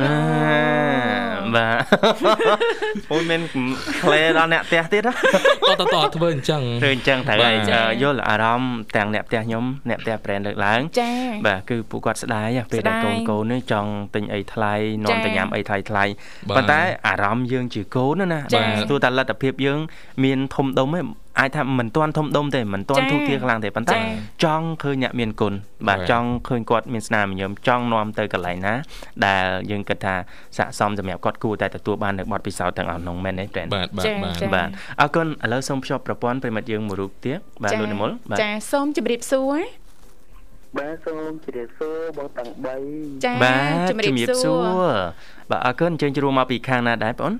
[1.56, 1.78] បាទ
[3.12, 3.40] អូនមាន
[4.02, 7.56] ផ្លែដល់អ្នកផ្ទះទៀតតតតធ្វើអញ្ចឹងធ្វើអញ្ចឹងត្រូវហើយ
[8.02, 11.10] យល់អារម្មណ៍ទាំងអ្នកផ្ទះខ្ញុំអ្នកផ្ទះ brand លើកឡើងចា
[11.46, 14.72] បាទគឺពួកគាត់ស្ដាយពេលដែលកូនកូននេះចង់ទិញអីថ្លៃ
[15.04, 16.04] នាំទៅញ៉ាំអីថ្លៃថ្លៃ
[16.56, 19.78] ប៉ុន្តែអារម្មណ៍យើងជាកូនណាបាទទោះតែលទ្ធភាពយើង
[20.24, 21.06] មានធំដុំឯង
[21.38, 23.98] អាចថាមិនទាន់ធំដុំទេមិនទាន់ទូទាខ្លាំងទេប៉ុន្តែ
[24.44, 25.54] ចង់ឃើញអ្នកមានគុណ
[25.88, 28.74] បាទចង់ឃើញគាត់មានស្នាមញញឹមចង់នាំទៅកន្លែងណា
[29.26, 30.14] ដែលយើងគិតថា
[30.56, 34.68] ស័កសមសម្រាប់គាត់គួរតែទទួលបាននៅបទពិសោធន៍ទាំងអស់នោះមែនទេប្រែនបាទបាទបាទបាទ
[35.00, 39.60] អរគុណឥឡូវសូមភ្ជាប់ប្រព័ន្ធប្រិមិត្តយើងមួយរូបទៀតបាទលោកនិមលបាទចាសូមជម្រាបសួរ
[40.78, 42.48] បាទសូមជម្រាបសួរបងទាំង
[42.86, 44.66] 3ចាបាទជម្រាបសួរ
[45.50, 47.32] បាទអរគុណអញ្ជើញជួបមកពីខាងណាដែរបង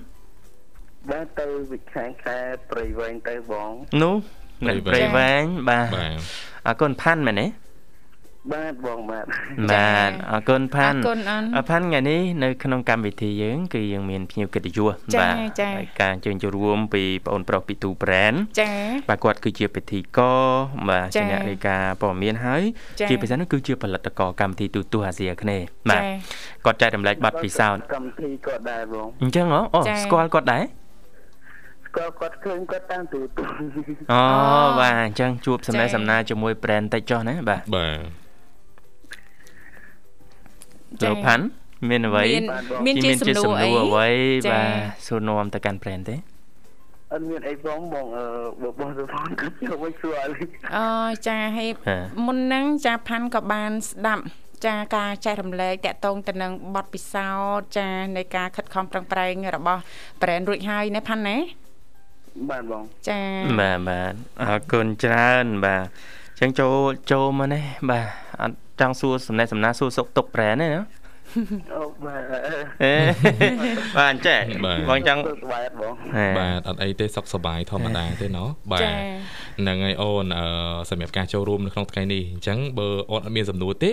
[1.11, 2.37] បាទទៅវិខាងខែ
[2.69, 4.15] ព្រៃវែងទៅបងនោះ
[4.67, 5.87] នៅព្រៃវែងបាទ
[6.67, 7.47] អរគុណផាន់មែនទេ
[8.51, 9.25] បាទបងបាទ
[9.71, 11.19] បាទអរគុណផាន់អរគុណ
[11.55, 15.35] អរផាន់ថ្ងៃនេះនៅក្នុងកម្មវិធីយើងគឺយើងមានភ្ញៀវកិត្តិយសបាទ
[15.77, 18.71] ហើយការអញ្ជើញចូលរួមពីបងប្រុសពីទូប្រែនចា
[19.09, 20.43] បាទគាត់គឺជាពិធីករ
[20.89, 22.63] បាទជាអ្នករាយការណ៍ព័ត៌មានហើយ
[23.09, 26.03] ជាពិសេសនោះគឺជាផលិតករកម្មវិធីទូទស្សន៍អាស៊ីអាគ្នេយ៍បាទ
[26.65, 30.63] គាត់ចែករំលែកបទពិសោធន៍កម្មវិធីគាត់ដែរបងអញ្ចឹងអូស្គាល់គាត់ដែរ
[31.97, 33.43] ក៏គាត់ឃើញគាត់តាមទូទូ
[34.13, 34.23] អូ
[34.79, 37.87] បាទអញ្ចឹងជួបសំណេះសំណាលជាមួយ brand តិចចុះណាបាទបា
[38.19, 38.22] ទ
[41.05, 41.45] លោកផាន់
[41.89, 42.25] មានអ្វី
[42.85, 44.07] មានជាសំណួរអីអ្វី
[44.51, 44.69] បាទ
[45.05, 46.15] សួរនាំទៅកាន់ brand ទេ
[47.11, 50.15] អត់មានអីបងបងអឺបងសុផាន់គាត់ចូលមកសួរ
[50.75, 50.87] អូ
[51.27, 51.67] ចាហេ
[52.25, 54.23] មុនហ្នឹងចាផាន់ក៏បានស្ដាប់
[54.65, 59.81] ចាការចែករំលែកតកតងទៅនឹងបទពិសោធន៍ចានៃការខិតខំប្រឹងប្រែងរបស់
[60.21, 61.37] brand រួចហើយណាផាន់ណា
[62.49, 63.21] បាទបងចា
[63.59, 65.85] បាទបាទអរគុណច្រើនបាទ
[66.39, 66.75] អញ្ចឹងចូល
[67.11, 68.07] ចូលមកនេះបាទ
[68.41, 70.83] អត់ ចង់សួរសំណេះសំណាលសួរសុកទុកប្រែនទេណា
[71.75, 72.23] អូបាទ
[72.83, 72.95] អេ
[73.97, 74.41] បាទអញ្ចឹង
[74.89, 75.93] បងចង់បាទបង
[76.37, 78.89] បាទអត់អីទេសុខសប្បាយធម្មតាទេណោះបាទ
[79.59, 80.25] ហ្នឹងហើយអូន
[80.89, 83.91] សម្រាប់ការចូលរួមនៅក្នុងថ្ងៃនេះអញ្ចឹងបើអូនអត់មានសំណួរទេ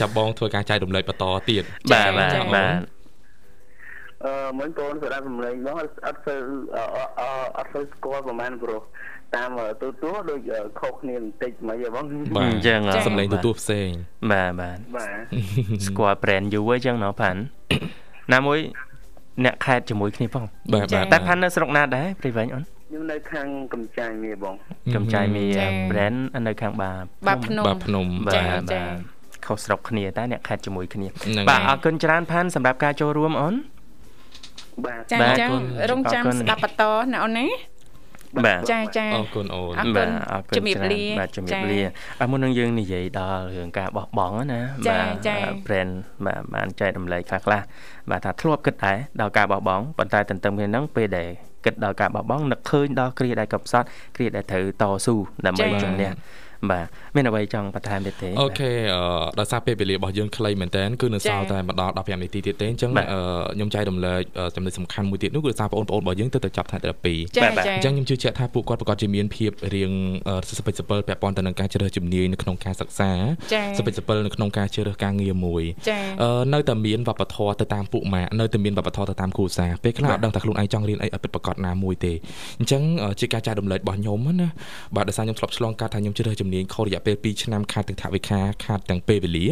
[0.00, 2.95] ចាប់បងធ្វើការចែករំលែកបន្តទៀតបាទបាទបាទ
[4.24, 5.76] អឺមិញបងស្ដាប់សម្លេងបង
[6.06, 6.40] អត់សូវ
[7.58, 8.80] អត់សូវស្គាល់ប្រហែលព្រោះ
[9.36, 9.50] តាម
[9.82, 10.40] ទូទួដូច
[10.80, 12.04] ខុសគ្នាបន្តិចមិនហីបង
[12.36, 13.88] បាទអញ្ចឹងសម្លេងទូទួផ្សេង
[14.32, 17.40] បាទបាទបាទស្គាល់ brand យូរអញ្ចឹងណោះផាន់
[18.32, 18.58] ណាមួយ
[19.44, 24.54] អ្នកខេតជាមួយគ្នាផងបាទបាទតែផាន់នៅស្រុកណាដែរព្រៃវែងអូនខ្ញុំនៅខាងកំចាយមីបង
[24.96, 25.44] កំចាយមី
[25.90, 26.90] brand នៅខាងបា
[27.26, 28.74] បាទភ្នំបាទភ្នំបាទបាទ
[29.46, 31.06] ខុសស្រុកគ្នាតែអ្នកខេតជាមួយគ្នា
[31.48, 33.54] បាទអរគុណច្រើនផាន់សម្រាប់ការចូលរួមអូន
[34.84, 35.46] បាទចាចា
[35.90, 37.46] រងចាំស្ដាប់បន្តណាអូនណា
[38.44, 41.80] បាទចាចាអរគុណអូនបាទអរគុណជំរាបលាបាទជំរាបលា
[42.20, 45.28] អរមុននឹងយើងនិយាយដល់រឿងការបោះបង់ណាបាទ
[45.66, 45.92] brand
[46.26, 47.60] បាទបានចែករំលែកខ្លះខ្លះ
[48.10, 51.28] បាទថាធ្លាប់គិតដែរដល់ការបោះបង់ប៉ុន្តែទន្ទឹមគ្នាហ្នឹងពេលដែល
[51.64, 53.86] គិតដល់ការបោះបង់នឹកឃើញដល់គ្រាដែលកັບសត់
[54.16, 55.14] គ្រាដែលត្រូវតស៊ូ
[55.46, 56.10] ដើម្បីជំនះ
[56.72, 58.70] បាទមានអ្វីចង់បន្ថែមទៀតទេអូខេ
[59.40, 62.90] ដោយសារពេលវេលារបស់យើងខ្លីមែនតើគឺនៅសល់តែម្ដង15នាទីទៀតទេអញ្ចឹង
[63.54, 64.20] ខ្ញុំចែករំលែក
[64.56, 69.92] ចំណុចសំខាន់មួយទៀតនោះគឺដោយសារបងប្អូនរបស់យើងទៅទៅចាប់ថ្ងៃទី12បាទអញ្ចឹងខ្ញុំជឿជាក់ថាពួកគាត់ប្រកាសជាមានភាពរៀង
[70.58, 73.10] សពិចសពិលពាក់ព័ន្ធទៅនឹងការជ្រើសជំនាញនៅក្នុងការសិក្សា
[73.78, 75.62] សពិចសពិលនៅក្នុងការជ្រើសការងារមួយ
[76.54, 82.12] នៅតែមានវប្បធម៌ទៅតាមពួកម៉ាក់នៅតែមានវប្បធម៌ទៅតាមគ្រួសារពេលខ្លះអត់ដឹងថាខ្លួនឯងចង់រៀនអីឲ្យពិតប្រាកដណាមួយទេ
[82.58, 82.82] អញ្ចឹង
[83.20, 84.48] ជាការចែករំលែករបស់ខ្ញុំណា
[84.96, 89.46] បាទដោយសារខ្ញុំធ្លាប់ឆ្លងកាត់ថាខ្ញុំជ្រើសជំនាញខុសរយៈពេល2ឆ្នាំខាតទាំងថវិកាខាតទាំងពេលវេលា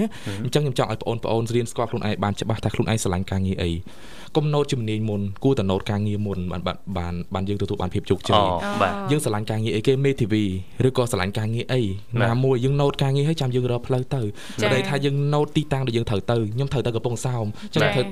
[0.44, 3.70] អញ្ចឹងខ្ញុំចង់ឲ្យបងប្អូនរៀនស្គាល់ខ្លួនឯងបានច្បាស់ថាខ្លួនឯងស្រឡាញ់ការងារអី
[4.36, 6.62] កុំណូតជំនាញមុនគួរតែណូតការងារមុនបាន
[6.98, 8.42] បានបានយើងទទួលបានភាពជោគជ័យ
[9.10, 10.44] យើងស្រឡាញ់ការងារអីគេមេធាវី
[10.88, 11.82] ឬក៏ស្រឡាញ់ការងារអី
[12.22, 14.22] ណាមួយយើងណូតការងារឲ្យចាំយើងរកផ្លូវទៅ
[14.72, 18.02] តែថាយើងណូតទីតាំងដែលយើងត្រូវទៅខ្ញុំត្រូវទៅកំពង់សោមចឹងធ្វើ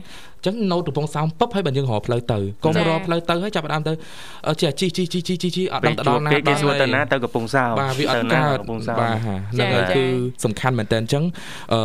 [0.47, 3.93] ចឹងណូតកំពង់សោមពឹបហើយបើយើងរកផ្លូវទៅកុំរកផ្លូវទៅហើយចាប់ដើមទៅ
[4.63, 8.59] ចេះជីជីជីជីជីអត់ដឹងទៅដល់ណាដល់គេសួរទៅណាទៅកំពង់សោមបាទវាអត់កើត
[9.01, 10.05] បាទហ្នឹងហើយគឺ
[10.45, 11.25] សំខាន់មែនតើអញ្ចឹង
[11.75, 11.81] អឺ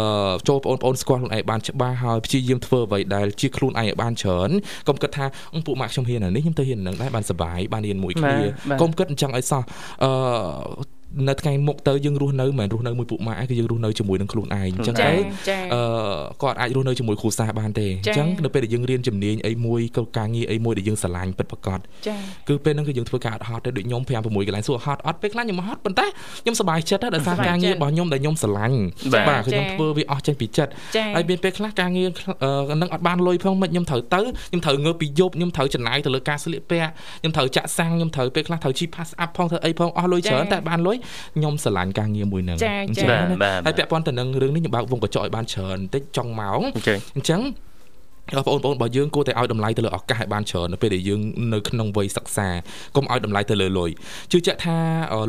[0.48, 4.50] ចូលបងប្អូនស្គាល់ខ្លួនឯងបានច្បាស់ហើយព្យាយាមធ្វើអ្វីដែលជាខ្លួនឯងឲ្យបានច្រើន
[4.88, 5.26] កុំគិតថា
[5.66, 8.38] ពួកម៉ាក់ខ្ញុំហ៊ានអានេះខ្ញុំទៅហ៊ាននឹងដែរបានសុបាយបានរៀនមួយគ្នា
[8.82, 9.64] កុំគិតអញ្ចឹងឲ្យសោះ
[10.04, 10.97] អឺ
[11.28, 15.10] នៅថ្ងៃមុខទៅយើងរស់នៅមិនមែនរស់នៅមួយពួកម៉ាក់ឯងគឺយើងរស់នៅជាមួយនឹងខ្លួនឯងអញ្ចឹងទៅ
[15.74, 15.82] អឺ
[16.44, 21.80] គាត់អាចរស់នៅជាមួយគ្រួសារបានទេអញ្ចឹងនៅពេលដែលយើងរៀនជំនាញអីមួយក៏ការងារអីមួយដែលយើងស្រឡាញ់ពិតប្រាកដ
[22.48, 26.06] គឺពេលហ្នឹងគឺយើងធ្វើការអត់ហត់ទេដូចខ្ញុំ5 6កន្លែងសួរហត់អត់ពេលខ្លះខ្ញុំហត់ប៉ុន្តែ
[26.44, 28.78] ខ្ញុំសប្បាយចិត្តដោយសារការងាររបស់ខ្ញុំដែលខ្ញុំស្រឡាញ់
[29.30, 30.72] បាទគឺខ្ញុំធ្វើវាអស់ចេញពីចិត្ត
[31.16, 32.10] ហើយមានពេលខ្លះការងារ
[32.82, 36.90] នឹងអត់បានលុយផងមិនខ្ញុំត្រូវទៅខ្ញុំត្រូវងើបពីយប់ខ្ញុំត្រូវចំណាយទៅលើការស្លៀកពាក់
[37.22, 40.97] ខ្ញុំត្រូវចាក់សាំងខ្ញុំត្រូវពេលខ្លះត្រូវជី pass up ផងធ្វើអីផងអស់លុយច្រើនតែបានលុយ
[41.36, 42.58] ខ្ញុំស្រឡាញ់ការងារមួយហ្នឹង
[42.88, 43.24] អញ្ចឹង
[43.66, 46.62] ហើយពាក់ព័ន្ធទៅនឹងរឿងនេះខ្ញុំបើកវងកញ្ចក់ឲ្យបានច្រើនបន្តិចចុងម៉ោង
[47.16, 47.42] អញ្ចឹង
[48.36, 51.22] បងប្អូនរបស់យើងគួរតែឲ្យតម្លៃទៅលើឱកាសឲ្យបានច្រើននៅពេលដែលយើង
[51.54, 52.48] នៅក្នុងវ័យសិក្សា
[52.96, 53.90] កុំឲ្យតម្លៃទៅលើលុយ
[54.32, 54.78] ជឿជាក់ថា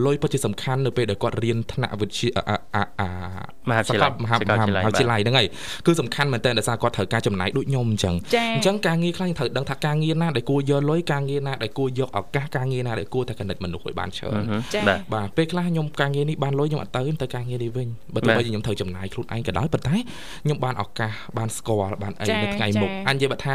[0.07, 2.29] លុយពិតជាសំខាន់នៅពេលដែលគាត់រៀនថ្នាក់វិទ្យា
[3.69, 5.49] មហាវិទ្យាល័យមហាវិទ្យាល័យហ្នឹងហើយ
[5.87, 8.15] គឺសំខាន់មែនតើដោយសារគាត់ត្រូវការចំណាយដូចខ្ញុំអញ្ចឹង
[8.57, 14.43] អញ្ចឹងការងារខ្លះត្រូវដឹងថាការងារណាដែលគួរយកលុយការងារណាដែលគួរយកឱកាសការងារណាដែលគួរតែកណិតមនុស្សឲ្យបានច្រើន
[15.15, 19.97] បាទពេលខ្លះខ្ញុំការងារនេះបានលុយខ្ញុំអត់ទៅទៅការងារនេះវិញបើទោះបីខ្ញុំត្រូវចំណាយខ្លួនឯងក៏ដោយប៉ុន្តែ
[20.45, 23.55] ខ្ញុំបានឱកាសបានស្គាល់បានអីនៅថ្ងៃមុខអញនិយាយថា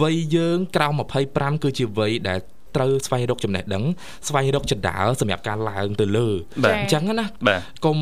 [0.00, 0.92] វ័យយើងក្រោម
[1.30, 2.40] 25គឺជាវ័យដែល
[2.76, 3.84] ត្រូវស្វែងរកចំណេះដឹង
[4.28, 6.28] ស្វែងរកចដាលសម្រាប់ការឡើងទៅលើ
[6.64, 7.26] អញ្ចឹងណា
[7.84, 7.98] កុំ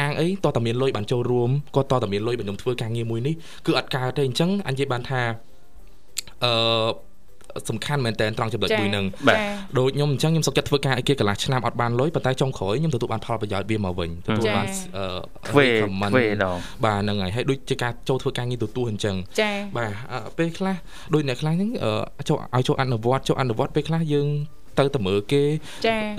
[0.00, 3.34] អាងអីតតែមានលុយបានចូលរួមគាត់តតែមានលុយបើខ្ញុំធ្វើការងារមួយនេះ
[3.66, 5.22] គឺអត់កើតទេអញ្ចឹងអញនិយាយបានថា
[6.44, 6.52] អឺ
[7.70, 9.04] សំខាន់មែនតើត្រង់ចំណុចមួយហ្នឹង
[9.78, 14.66] ដូចខ្ញុំអញ្ចឹងខ្ញុំសុខចិត្តធ្វើការអីគេកន្លះឆ្នាំអត់បានលុយប៉ុន្តែចុងក្រោយខ្ញុំទទួលបានផលប្រយោជន៍វាមកវិញទទួលបាន
[15.48, 19.16] ទ្វេទ្វេដងបាទហ្នឹងហើយហើយដូចជាការចូលធ្វើការងារទទួលអញ្ចឹង
[19.76, 19.90] បាទ
[20.38, 20.76] ពេលខ្លះ
[21.14, 21.70] ដូចអ្នកខ្លះហ្នឹង
[22.28, 24.28] ចូលឲ្យចូលអនុវត្តចូលអនុវត្តពេលខ្លះយើង
[24.78, 25.42] ទៅតែមើលគេ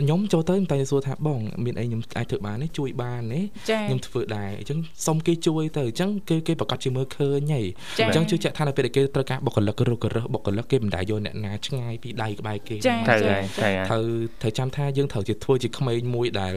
[0.01, 3.41] ខ្ញុំចូលទៅតែសួរថាបងមានអីខ្ញុំអាចធ្វើបានទេជួយបានទេ
[3.87, 7.61] ខ្ញុំធ្វើដែរអញ្ចឹងសុំគេជួយទៅអញ្ចឹងគេគេប្រកាសជាមើលឃើញហី
[8.05, 13.43] អញ្ចឹងជឿជាក់ថានៅពេលដែលគេត្រូវការបុគ្គលិករុករឹសបុគ្គលិកគេមិនដែលយកអ្នកណាឆ្ងាយពីដៃក្បែរគេត្រូវហើយ
[13.89, 14.05] ត្រូវ
[14.41, 16.53] ត្រូវចាំថាយើងត្រូវជាធ្វើជាក្មេងមួយដែល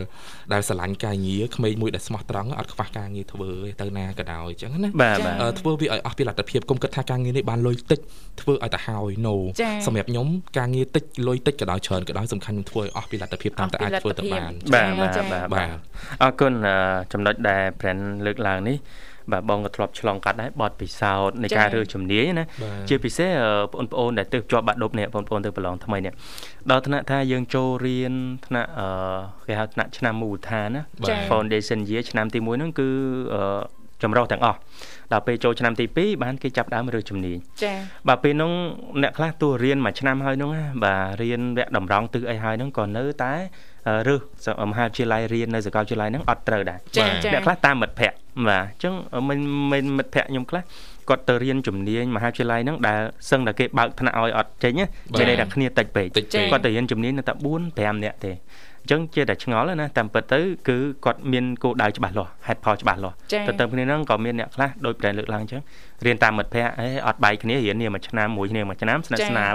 [0.53, 4.89] ដែលស្រឡាញ់ការងារក្មេងមួយដែលស្មោះត្រង់អត់ខ្វះការងារធ្វើទៅណាក៏ដោយអញ្ចឹងណា
[5.61, 8.01] ធ្វើវាឲ្យអស់ពីលទ្ធភាពគុំគិតថាការងារនេះបានលុយតិច
[8.41, 9.35] ធ្វើឲ្យតែហើយ no
[9.87, 10.27] សម្រាប់ខ្ញុំ
[10.59, 15.09] ការងារតិចលុយតិចក៏ដោយច្រើនក៏ដោយសំខាន់ខ្ញុំធ្វើឲ្យអស់ពីលទ្ធភាពតាមតែអាចធ្វើទៅបានបាទបា
[15.45, 15.69] ទបាទ
[16.23, 16.53] អរគុណ
[17.13, 18.79] ចំណុចដែល brand លើកឡើងនេះ
[19.33, 22.47] បាទបងក៏ធ្លាប់ឆ្លងកាត់ដែរបត់ពិសោធន៍នៃការរើជំនាញណា
[22.89, 23.31] ជាពិសេស
[23.73, 26.13] បងប្អូនដែលទើបជាប់បាក់ឌុបនេះបងប្អូនទើបប្រឡងថ្មីនេះ
[26.71, 28.15] ដល់ថ្នាក់ថាយើងចូលរៀន
[28.47, 28.71] ថ្នាក់
[29.47, 30.83] គេហៅថ្នាក់ឆ្នាំមូលដ្ឋានណា
[31.31, 32.89] Foundation Year ឆ្នាំទី1ហ្នឹងគឺ
[34.03, 34.59] ចម្រុះទាំងអស់
[35.13, 37.77] ដល់ពេលចូលឆ្នាំទី2បានគេចាប់ដើមរើជំនាញចា៎
[38.09, 38.53] បាទពេលនោះ
[39.03, 40.51] អ្នកខ្លះទោះរៀនមួយឆ្នាំហើយនោះ
[40.85, 43.35] បាទរៀនវគ្គតម្រង់ទិសអីហើយនោះក៏នៅតែ
[44.09, 46.79] រើសមហាវិទ្យាល័យរៀននៅសាកលវិទ្យាល័យហ្នឹងអត់ត្រូវដែរ
[47.33, 48.17] អ្នកខ្លះតាមមិត្តភ័ក្តិ
[48.49, 48.95] បាទអញ្ចឹង
[49.29, 49.39] មិន
[49.73, 50.63] មិនមិត្តភ័ក្តិខ្ញុំខ្លះ
[51.09, 54.73] គាត់ទៅរៀនជំនាញមហាវិទ្យាល័យហ្នឹងដែលសឹងតែគេបើកថ្នាក់ឲ្យអត់ចេញ
[55.19, 56.07] គេន័យថាគ្នាតិចពេក
[56.51, 58.33] គាត់ទៅរៀនជំនាញនៅតែ4 5នាក់ទេ
[58.83, 63.17] អញ្ចឹងជាតែឆ្ងល់ណាតាមពិតទៅគឺគាត់មានគោលដៅច្បាស់លាស់ហេតុផលច្បាស់លាស់
[63.47, 65.63] ទៅទៅគ្នាហ្នឹងក៏មានអ្នកខ្លះដោយប្រែលើកឡើងអញ្ចឹង
[66.07, 69.55] រៀនតាមមិត្តភ័ក្តិអេអត់បែកគ្នារៀននេះមួយឆ្នាំមួយគ្នាមួយឆ្នាំស្និទ្ធស្នាល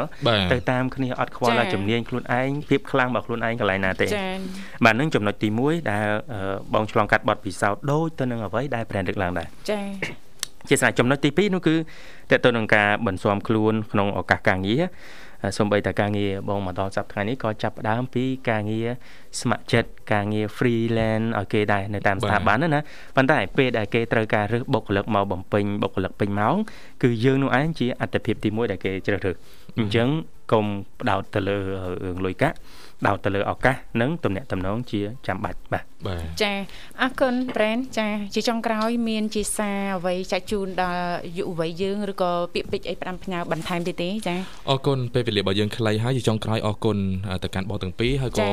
[0.51, 4.07] ទៅតាមគ្នាអត់ខ្វល់ជំនាញខ្លួនឯងភាពខ្លាំងរបស់ខ្លួនឯងកន្លែងណាទេ
[4.86, 6.05] បាទនឹងចំណុចទី1ដែល
[6.74, 10.34] បងឆ្លងកាត់បទពិសោធន៍ដូចទៅនឹងអ្វីដែលប្រែលើកឡើងដែរចា៎
[10.69, 11.76] ជាស្រេចចំណុចទី2នោះគឺ
[12.32, 14.84] តើទៅនឹងការបន្ស៊ាំខ្លួនក្នុងឱកាសការងារ
[15.57, 18.87] សូម្បីតែការងារបងមកដល់សប្តាហ៍នេះក៏ចាប់ផ្ដើមពីការងារ
[19.41, 22.79] ស្ម័គ្រចិត្តការងារ freelance ឲ្យគេដែរនៅតាមស្ថាប័នណា
[23.15, 26.55] ប៉ុន្តែពេលដែលគេត្រូវការរើសបុគ្គលិកមកបំពេញបុគ្គលិកពេញម៉ោង
[27.03, 29.35] គឺយើងនោះឯងជាអត្តភាពទី1ដែលគេជ្រើសរើស
[29.77, 30.07] អញ្ចឹង
[30.51, 30.65] កុំ
[31.01, 31.57] ផ្ដោតទៅលើ
[32.03, 32.55] រឿងលុយកាក់
[33.07, 36.53] ដោតទៅលើឱកាសនិងទំនាក់ទំនងជាចាំបាច់បាទបាទចា
[37.01, 41.03] អរគុណប្រែនចាជាចុងក្រោយ មានជាសារអ្វីចាក់ជូនដល់
[41.37, 44.35] យុវវ័យយើងឬក៏ពាក្យពេចន៍អីផ្ដាំផ្ញើបន្ថែមទៀតទេចា
[44.69, 46.97] អរគុណពេលវេលារបស់យើងខ្លីហើយជាចុងក្រោយអរគុណ
[47.43, 48.47] ទៅកាន់បងទាំងពីរហើយក៏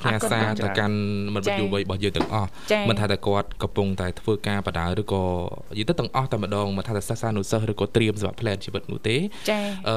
[0.00, 0.96] ផ្ញើសារទៅកាន់
[1.34, 2.50] មិត្តយុវវ័យរបស់យើងទាំងអស់
[2.88, 5.22] មិនថាតែគាត់កំពុងតែធ្វើការបដាឬក៏
[5.70, 9.16] និយាយទៅទាំងអស់តែម្ដងមិនថាតែសិស្សានុសិស្សឬក៏ត្រៀមសម្រាប់ plan ជីវិតនោះទេ
[9.88, 9.96] អឺ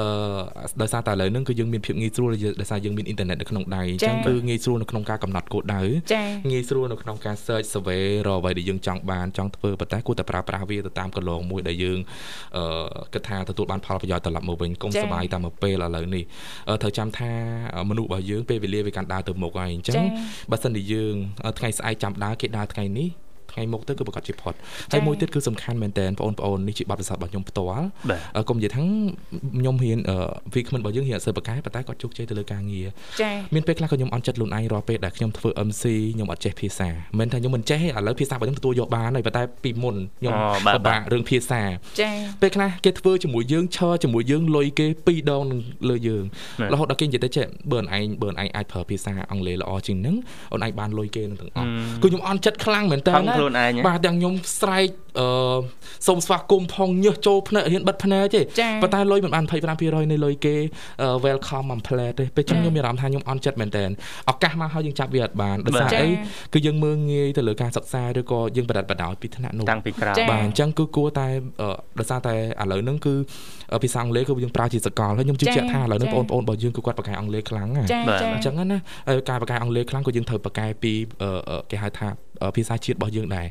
[0.80, 2.30] ដោយសារតែឥឡូវហ្នឹងគឺយើងមានភាពងាយស្រួល
[2.60, 5.81] ដោយសារយើងមានអ៊ីនធឺណិតនៅក្នុងដៃអញ្ចឹងគឺងាយស្រួលនៅក្នុងការកំណត់គោលដៅ
[6.51, 11.99] ងាយស្រួលនៅក្នុងការ search survey រកអ្វីដែលយើងចង់បានចង់ធ្វើប៉ុន្តែគួរតែប្រើប្រាស់វាទៅតាមកន្លងមួយដែលយើង
[12.57, 12.65] អឺ
[13.13, 16.23] គិតថាទទួលបានផលប្រយោជន៍ត្រឡប់មកវិញកុំសบายតាមមួយពេលឥឡូវនេះ
[16.81, 17.31] ត្រូវចាំថា
[17.89, 19.95] មនុស្សរបស់យើងពេលវេលាវាកាន់ដើរទៅមុខហើយអញ្ចឹង
[20.51, 21.13] បើសិនជាយើង
[21.59, 23.09] ថ្ងៃស្អែកចាំដើរគេដើរថ្ងៃនេះ
[23.52, 24.54] ថ្ងៃមុខទៅគឺប្រកាសជាផុត
[24.92, 27.84] ហើយមួយទៀតគឺសំខាន់មែនតើបងប្អូននេះជាបទពិសោធន៍របស់ខ្ញុំផ្ទាល់
[28.48, 28.82] កុំនិយាយថា
[29.58, 29.98] ខ្ញុំហ៊ាន
[30.54, 32.88] វីគ្មិនរបស់យើងហ៊ានអសើបកែប៉ុន្តែគាត់ជោគជ័យទៅលើការងារ
[33.20, 35.84] ចា៎មានពេលខ្លះក៏ខ្ញុំអន់ចិត្តខ្លួនឯងរាល់ពេលដែលខ្ញុំធ្វើ MC
[36.14, 36.88] ខ្ញុំអត់ចេះភាសា
[37.18, 40.34] មិនថាខ្ញុំមិនចេះទេឥឡូវភាសារបស់ខ្ញុំទទួលយកបានហើយប៉ុន្តែពីមុនខ្ញុំ
[40.74, 41.62] ពិបាករឿងភាសា
[42.00, 45.42] ចា៎ពេលខ្លះគេធ្វើជាមួយយើងឈរជាមួយយើងលុយគេ2ដង
[45.90, 46.24] លើយើង
[46.72, 50.16] រហូតដល់គេនិយាយទៅចេះបើឯងបើឯងអាចប្រើភាសាអង់គ្លេសល្អជាងហ្នឹង
[50.52, 51.66] អូនឯងបានលុយគេនឹងទាំងអស់
[52.02, 54.88] គឺខ្ញុំអន់ចិត្តខ្លាំងមែនតើខ្លួនឯងបាទទាំងខ្ញុំស្រែក
[55.18, 55.26] អឺ
[56.06, 58.40] សូមស្វាគមន៍ផងញើសចូលភ្នែករៀនបិទភ្នែកទេ
[58.82, 59.44] ប៉ុន្តែលុយមិនបាន
[59.78, 60.56] 25%នៃលុយគេ
[61.24, 63.84] welcome មួយផ្លែតទេពេលចឹងខ្ញុំមានអារម្មណ៍ថាខ្ញុំអន់ចិត្តមែនតើ
[64.30, 66.08] ឱកាសមកហើយយើងចាប់វាអត់បានដោយសារអី
[66.54, 71.26] គឺយើងមើងងាយទៅលើការសិក្សាឬក៏យើងបដិបដោយពីថ្នាក់នោះតាំងពីក្រៅបាទអញ្ចឹងគឺគួរតែ
[71.98, 73.14] ដោយសារតែឥឡូវហ្នឹងគឺ
[73.84, 78.78] ភាសាអង់គ្លេសគឺយើងប្រើជាសកលហើយខ្ញុំជឿជាក់ថាឥឡូវនេះបងប្អូនរបស់យើងគឺគាត់បកកែអង់គ្លេសខ្លាំងណាអញ្ចឹងណា
[79.30, 80.92] ការបកកែអង់គ្លេសខ្លាំងក៏យើងត្រូវបកកែពី
[81.70, 82.08] គេហៅថា
[82.56, 83.46] ភាសាជាតិរបស់យើងដែរ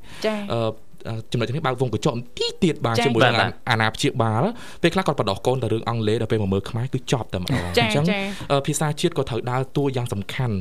[0.53, 0.89] អឺ
[1.32, 4.43] ចំណុចនេះបើកវងកញ្ចក់ទីទៀតបានជាមួយនឹងអាណាព្យាបាល
[4.82, 8.06] ពេលខ្លះគាត់បដោះកូនទៅរឿងអង់គ្លេសដល់ពេលមកមើលខ្មែរគឺចប់តែម្ដងអញ្ចឹង
[8.68, 10.56] ភាសាជាតិក៏ត្រូវដើរតួយ៉ាងសំខាន់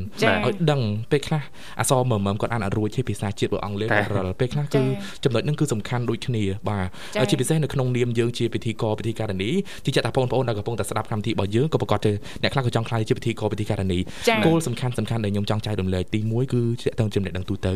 [0.46, 0.80] ឲ្យដឹង
[1.10, 1.42] ពេលខ្លះ
[1.80, 4.82] អសមើមមើមគាត់អានអត់រួចទេភាសាជាតិរបស់អង់គ្លេសគាត់រលពេលខ្លះគឺ
[5.24, 6.80] ចំណុចហ្នឹងគឺសំខាន់ដូចគ្នាបា
[7.22, 9.50] ទជាពិសេសនៅក្នុងនាមយើងជាពិធីករពិធីការនី
[9.84, 12.12] ជាចាក់តាបងប្អូនដែលកំពុងតែស្ដាប់កម្មវិធីរបស់យើងក៏ប្រកាសជា
[12.42, 13.98] អ្នកខ្លះក៏ចង់ខ្លាយជាពិធីករពិធីការនី
[14.46, 17.74] គោលសំខាន់សំខាន់ដែលខ្ញុំចង់ចែករំលែកទី1គឺតាក់ទងចំណេះដឹងទូទៅ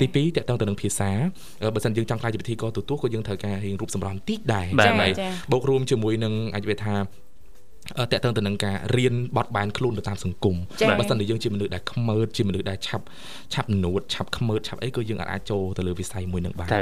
[0.00, 1.10] ទី2តាក់ទងទៅនឹងភាសា
[1.74, 5.12] បើសិនយើងចង់ខ្លាយជាពិធីករទទួលក៏យើងត្រូវការរៀងរូបសម្រស់បន្តិចដែរបាទ
[5.52, 6.94] បូករួមជាមួយនឹងអាចនិយាយថា
[8.12, 10.56] តកតឹងទៅនឹងការរៀនបត់បែនខ្លួនទៅតាមសង្គម
[10.88, 13.04] បើមិនតែយើងជាមនុស្សដែលខ្មើតជាមនុស្សដែលឆាប់
[13.54, 16.76] ឆាប់នួតឆាប់ខ្មើតឆាប់អីក៏យើងអាចចូលទៅលើវិស័យមួយនឹងបានទេ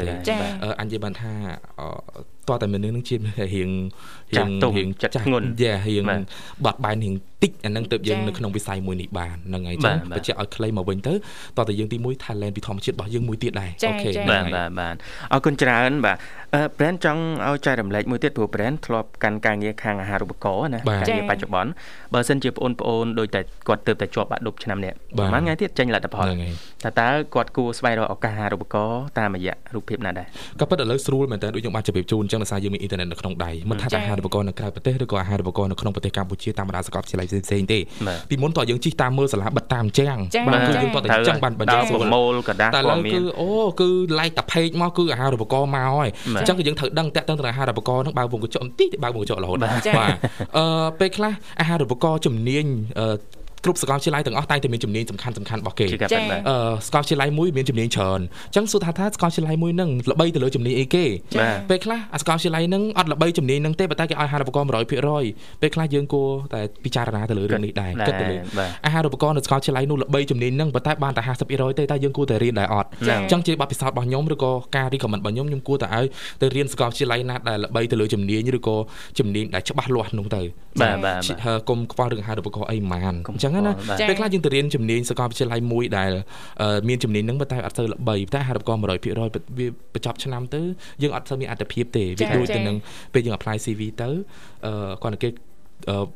[0.81, 1.33] អញនិយាយបានថា
[2.49, 3.71] តើតែមនុស្សនឹងជារៀង
[4.35, 6.05] រៀងរៀងចិត្តធ្ងន់យ៉ារៀង
[6.65, 11.15] បត់បែនរៀងតិចអានឹងទៅយើងនៅក្នុងវិស័យមួយនេះបានហ្នឹងហើយចឹងបញ្ជាក់ឲ្យខ្លីមកវិញទៅ
[11.57, 14.95] តើតែយើងទី1 Thailand ពីធម្មជាតិរបស់យើងមួយទៀតដែរអូខេបាទបាទបាទ
[15.33, 16.17] អរគុណច្រើនបាទ
[16.55, 21.71] អឺ brand ចង់ឲ្យចែករំលែកមួយទៀតព្រោះ brand ធ្លាប់កាន់ការងារខាងអាហារូបករណ៍ណាការងារបច្ចុប្បន្ន
[22.15, 26.25] បើសិនជាបងប្អូនដូចតែគាត់ទៅតែជាប់បាក់ឌុបឆ្នាំនេះប្រហែលថ្ងៃទៀតចេញលទ្ធផល
[26.85, 30.27] តើតើគាត់គួរស្វែងរកឱកាសអាហារូបករណ៍តាមរយៈរូបភាពណាដែរ
[30.61, 37.80] ក៏ប៉ុន្តែឥឡូវស្រួលមែនតើដូចខ្ញុំបានជម្រាបជូនអញ្ចឹងដោយសារយើងមានអ៊ីនធឺណិតនៅក្នុងដៃមិនថាអាហារូបករណ៍នៅក្រៅប្រទេសឬក៏អាហារូបករណ៍នៅក្នុងប្រទេសកម្ពុជាតាមបណ្ដាសាកលវិទ្យាល័យផ្សេងៗទេ
[38.30, 40.18] ពីមុនតើយើងជិះតាមមើលសាលាបិទតាមអញ្ចឹង
[40.48, 43.50] បាទគឺយើងតើតែអញ្ចឹងបានបញ្ជាក់ប្រមូលกระดาษតែឥឡូវគឺអូ
[43.82, 43.90] គឺ
[44.20, 49.72] ឡែកតាពេកមកគឺអាហារូបករណ៍មកហើយអញ្ចឹងគឺយើងត្រូវដឹងតាក់ទងទៅអាហារូបករណ៍ហ្នឹងបើវងកញ្ចក់បន្តិចបើវងកញ្ចក់រហូតបាទ
[50.58, 50.66] អឺ
[51.00, 52.66] ពេលខ្លះអាហារូបករណ៍ជំនាញ
[53.67, 55.99] គ្រប់សាកលវិទ្យាល័យទាំងអស់តែងតែមានជំនាញសំខាន់សំខាន់របស់គេអឺ
[56.87, 61.05] សាកលវិទ្យាល័យមួយមានជំនាញច្រើនអញ្ចឹងសួរថាថាសាកលវិទ្យាល័យមួយហ្នឹងល្បីទៅលើជំនាញអីគេ
[61.71, 68.37] ពេលខ្លះអាសាកលវិទ្យាល័យហ្នឹងអត់ល្បីជំនាញហ្នឹងទេប៉ុន្តែគេឲ្យអាហារូបករណ៍100%ពេលខ្លះយើងគួរតែពិចារណាទៅលើរឿងនេះដែរគិតទៅលើ
[68.87, 76.07] អាហារូបករណ៍នៅសាកលវិទ្យាល័យនោះល្បីជំនាញហ្នឹងប៉ុន្តែបានតែ50%ទេតែយើងគួរតែរៀនដែរអត់អញ្ចឹងជាបទពិសោធន៍របស់ខ្ញុំឬក៏ការ recommend របស់ខ្ញុំខ្ញុំគួរតែឲ្យ
[76.41, 78.77] ទៅរៀនសាកលវិទ្យាល័យណាដែលល្បីទៅលើជំនាញឬក៏
[79.19, 80.43] ជំនាញដែលច្បាស់លាស់នោះទៅ
[80.81, 81.21] បាទបាទ
[81.69, 83.73] កុំខ្វល់រឿងអាហារូបករណ៍អីហ្មងអញ្ចឹងណា
[84.09, 86.11] ពេលខ្លះយើងទៅរៀនជំនាញសាកលវិទ្យាល័យមួយដែល
[86.89, 90.61] មានជំនាញហ្នឹងតែអត់សូវល្បីតែហារូបករណ៍100%វាបញ្ចប់ឆ្នាំទៅ
[91.03, 92.77] យើងអត់សូវមានអត្ថភាពទេវាដូចទៅនឹង
[93.13, 94.09] ពេលយើង apply CV ទៅ
[95.03, 95.29] គាត់តែគេ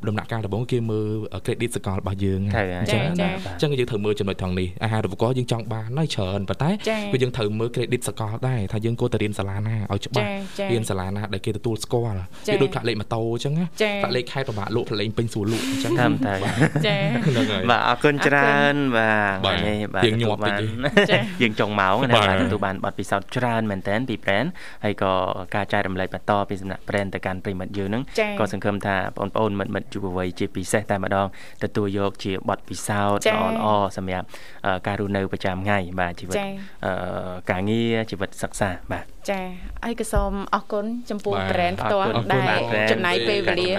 [0.07, 1.07] ដំណាក់កាលដំបូងគេមើល
[1.45, 2.41] credit សកលរបស់យើង
[2.81, 6.69] អញ្ចឹងអញ្ចឹងយើងត្រូវមើលចំណុចថងនេះអាហារូបករណ៍យើងចង់បានហើយច្រើនប៉ុន្តែ
[7.13, 10.27] គឺយើងត្រូវមើល credit សកលដែរថាយើងគួរតែរៀនសាលាណាឲ្យច្បាស់
[10.71, 13.65] រៀនសាលាណាដែលគេទទួលស្គាល់វាដូចផ្លាកលេខម៉ូតូអញ្ចឹងណា
[14.01, 16.33] ផ្លាកលេខខេត្តប្រហែលលក់ផ្លាកលេខពេញស្រួលលក់អញ្ចឹងតាមតែ
[16.87, 24.47] ចាហ្នឹងហើយបាទអរគុណច្រើនបាទនេះបាទយើងញាប់តិចយើងចុងម៉ោងណាបាទទទួលបានបទពិសោធន៍ច្រើនមែនតើពី brand
[24.85, 25.13] ហើយក៏
[25.55, 28.03] ការចែករំលែកបន្តពីសំណាក់ brand ទៅកាន់ប្រិមិត្តយើងហ្នឹង
[28.39, 31.27] ក៏សង្ឃឹមថាបងប្អូនមិត្តមិត្តយុវវ័យជាពិសេសតែម្ដង
[31.63, 34.27] ទទួលយកជាបទពិសោធន៍ល្អល្អសម្រាប់
[34.87, 36.35] ការរស់នៅប្រចាំថ្ងៃបាទជីវិត
[37.51, 39.40] ការងារជីវិតសិក្សាបាទ ចា
[39.84, 42.60] ហើយក៏សូមអរគុណចំពោះ brand ផ្ទាល់ដែល
[42.92, 43.70] ចំណាយពេលវេលា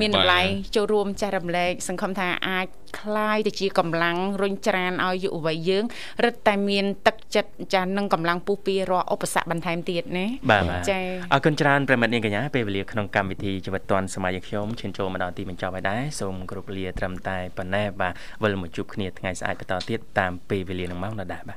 [0.00, 0.40] មានតម្លៃ
[0.76, 2.66] ចូលរួមចែករំលែកសង្ឃឹមថាអាច
[3.00, 5.84] คลายទៅជាកម្លាំងរុញច្រានឲ្យយុវវ័យយើង
[6.24, 11.00] រឹតតែមានទឹកចិត្តចានឹងកម្លាំងពុះពីរាល់ឧបសគ្គបន្ថែមទៀតណាបាទចា
[11.32, 18.12] អរគុណច្រើនប្រិមិត្តនាងកញ្ញាពេលវេលាក្នុងកម្មវិធីជីវិតឌွန်សម័យខ្ញុំឈានចូលមកដល់ទីបញ្ចប់ហើយដែរសូមគោរពលាត្រឹមតែប៉ុណ្ណេះបាទ
[18.42, 21.56] វិលមកជួបគ្នាថ្ងៃស្អែកបន្តទៀតតាមពេលវេលានឹងម៉ោងដដែលបាទ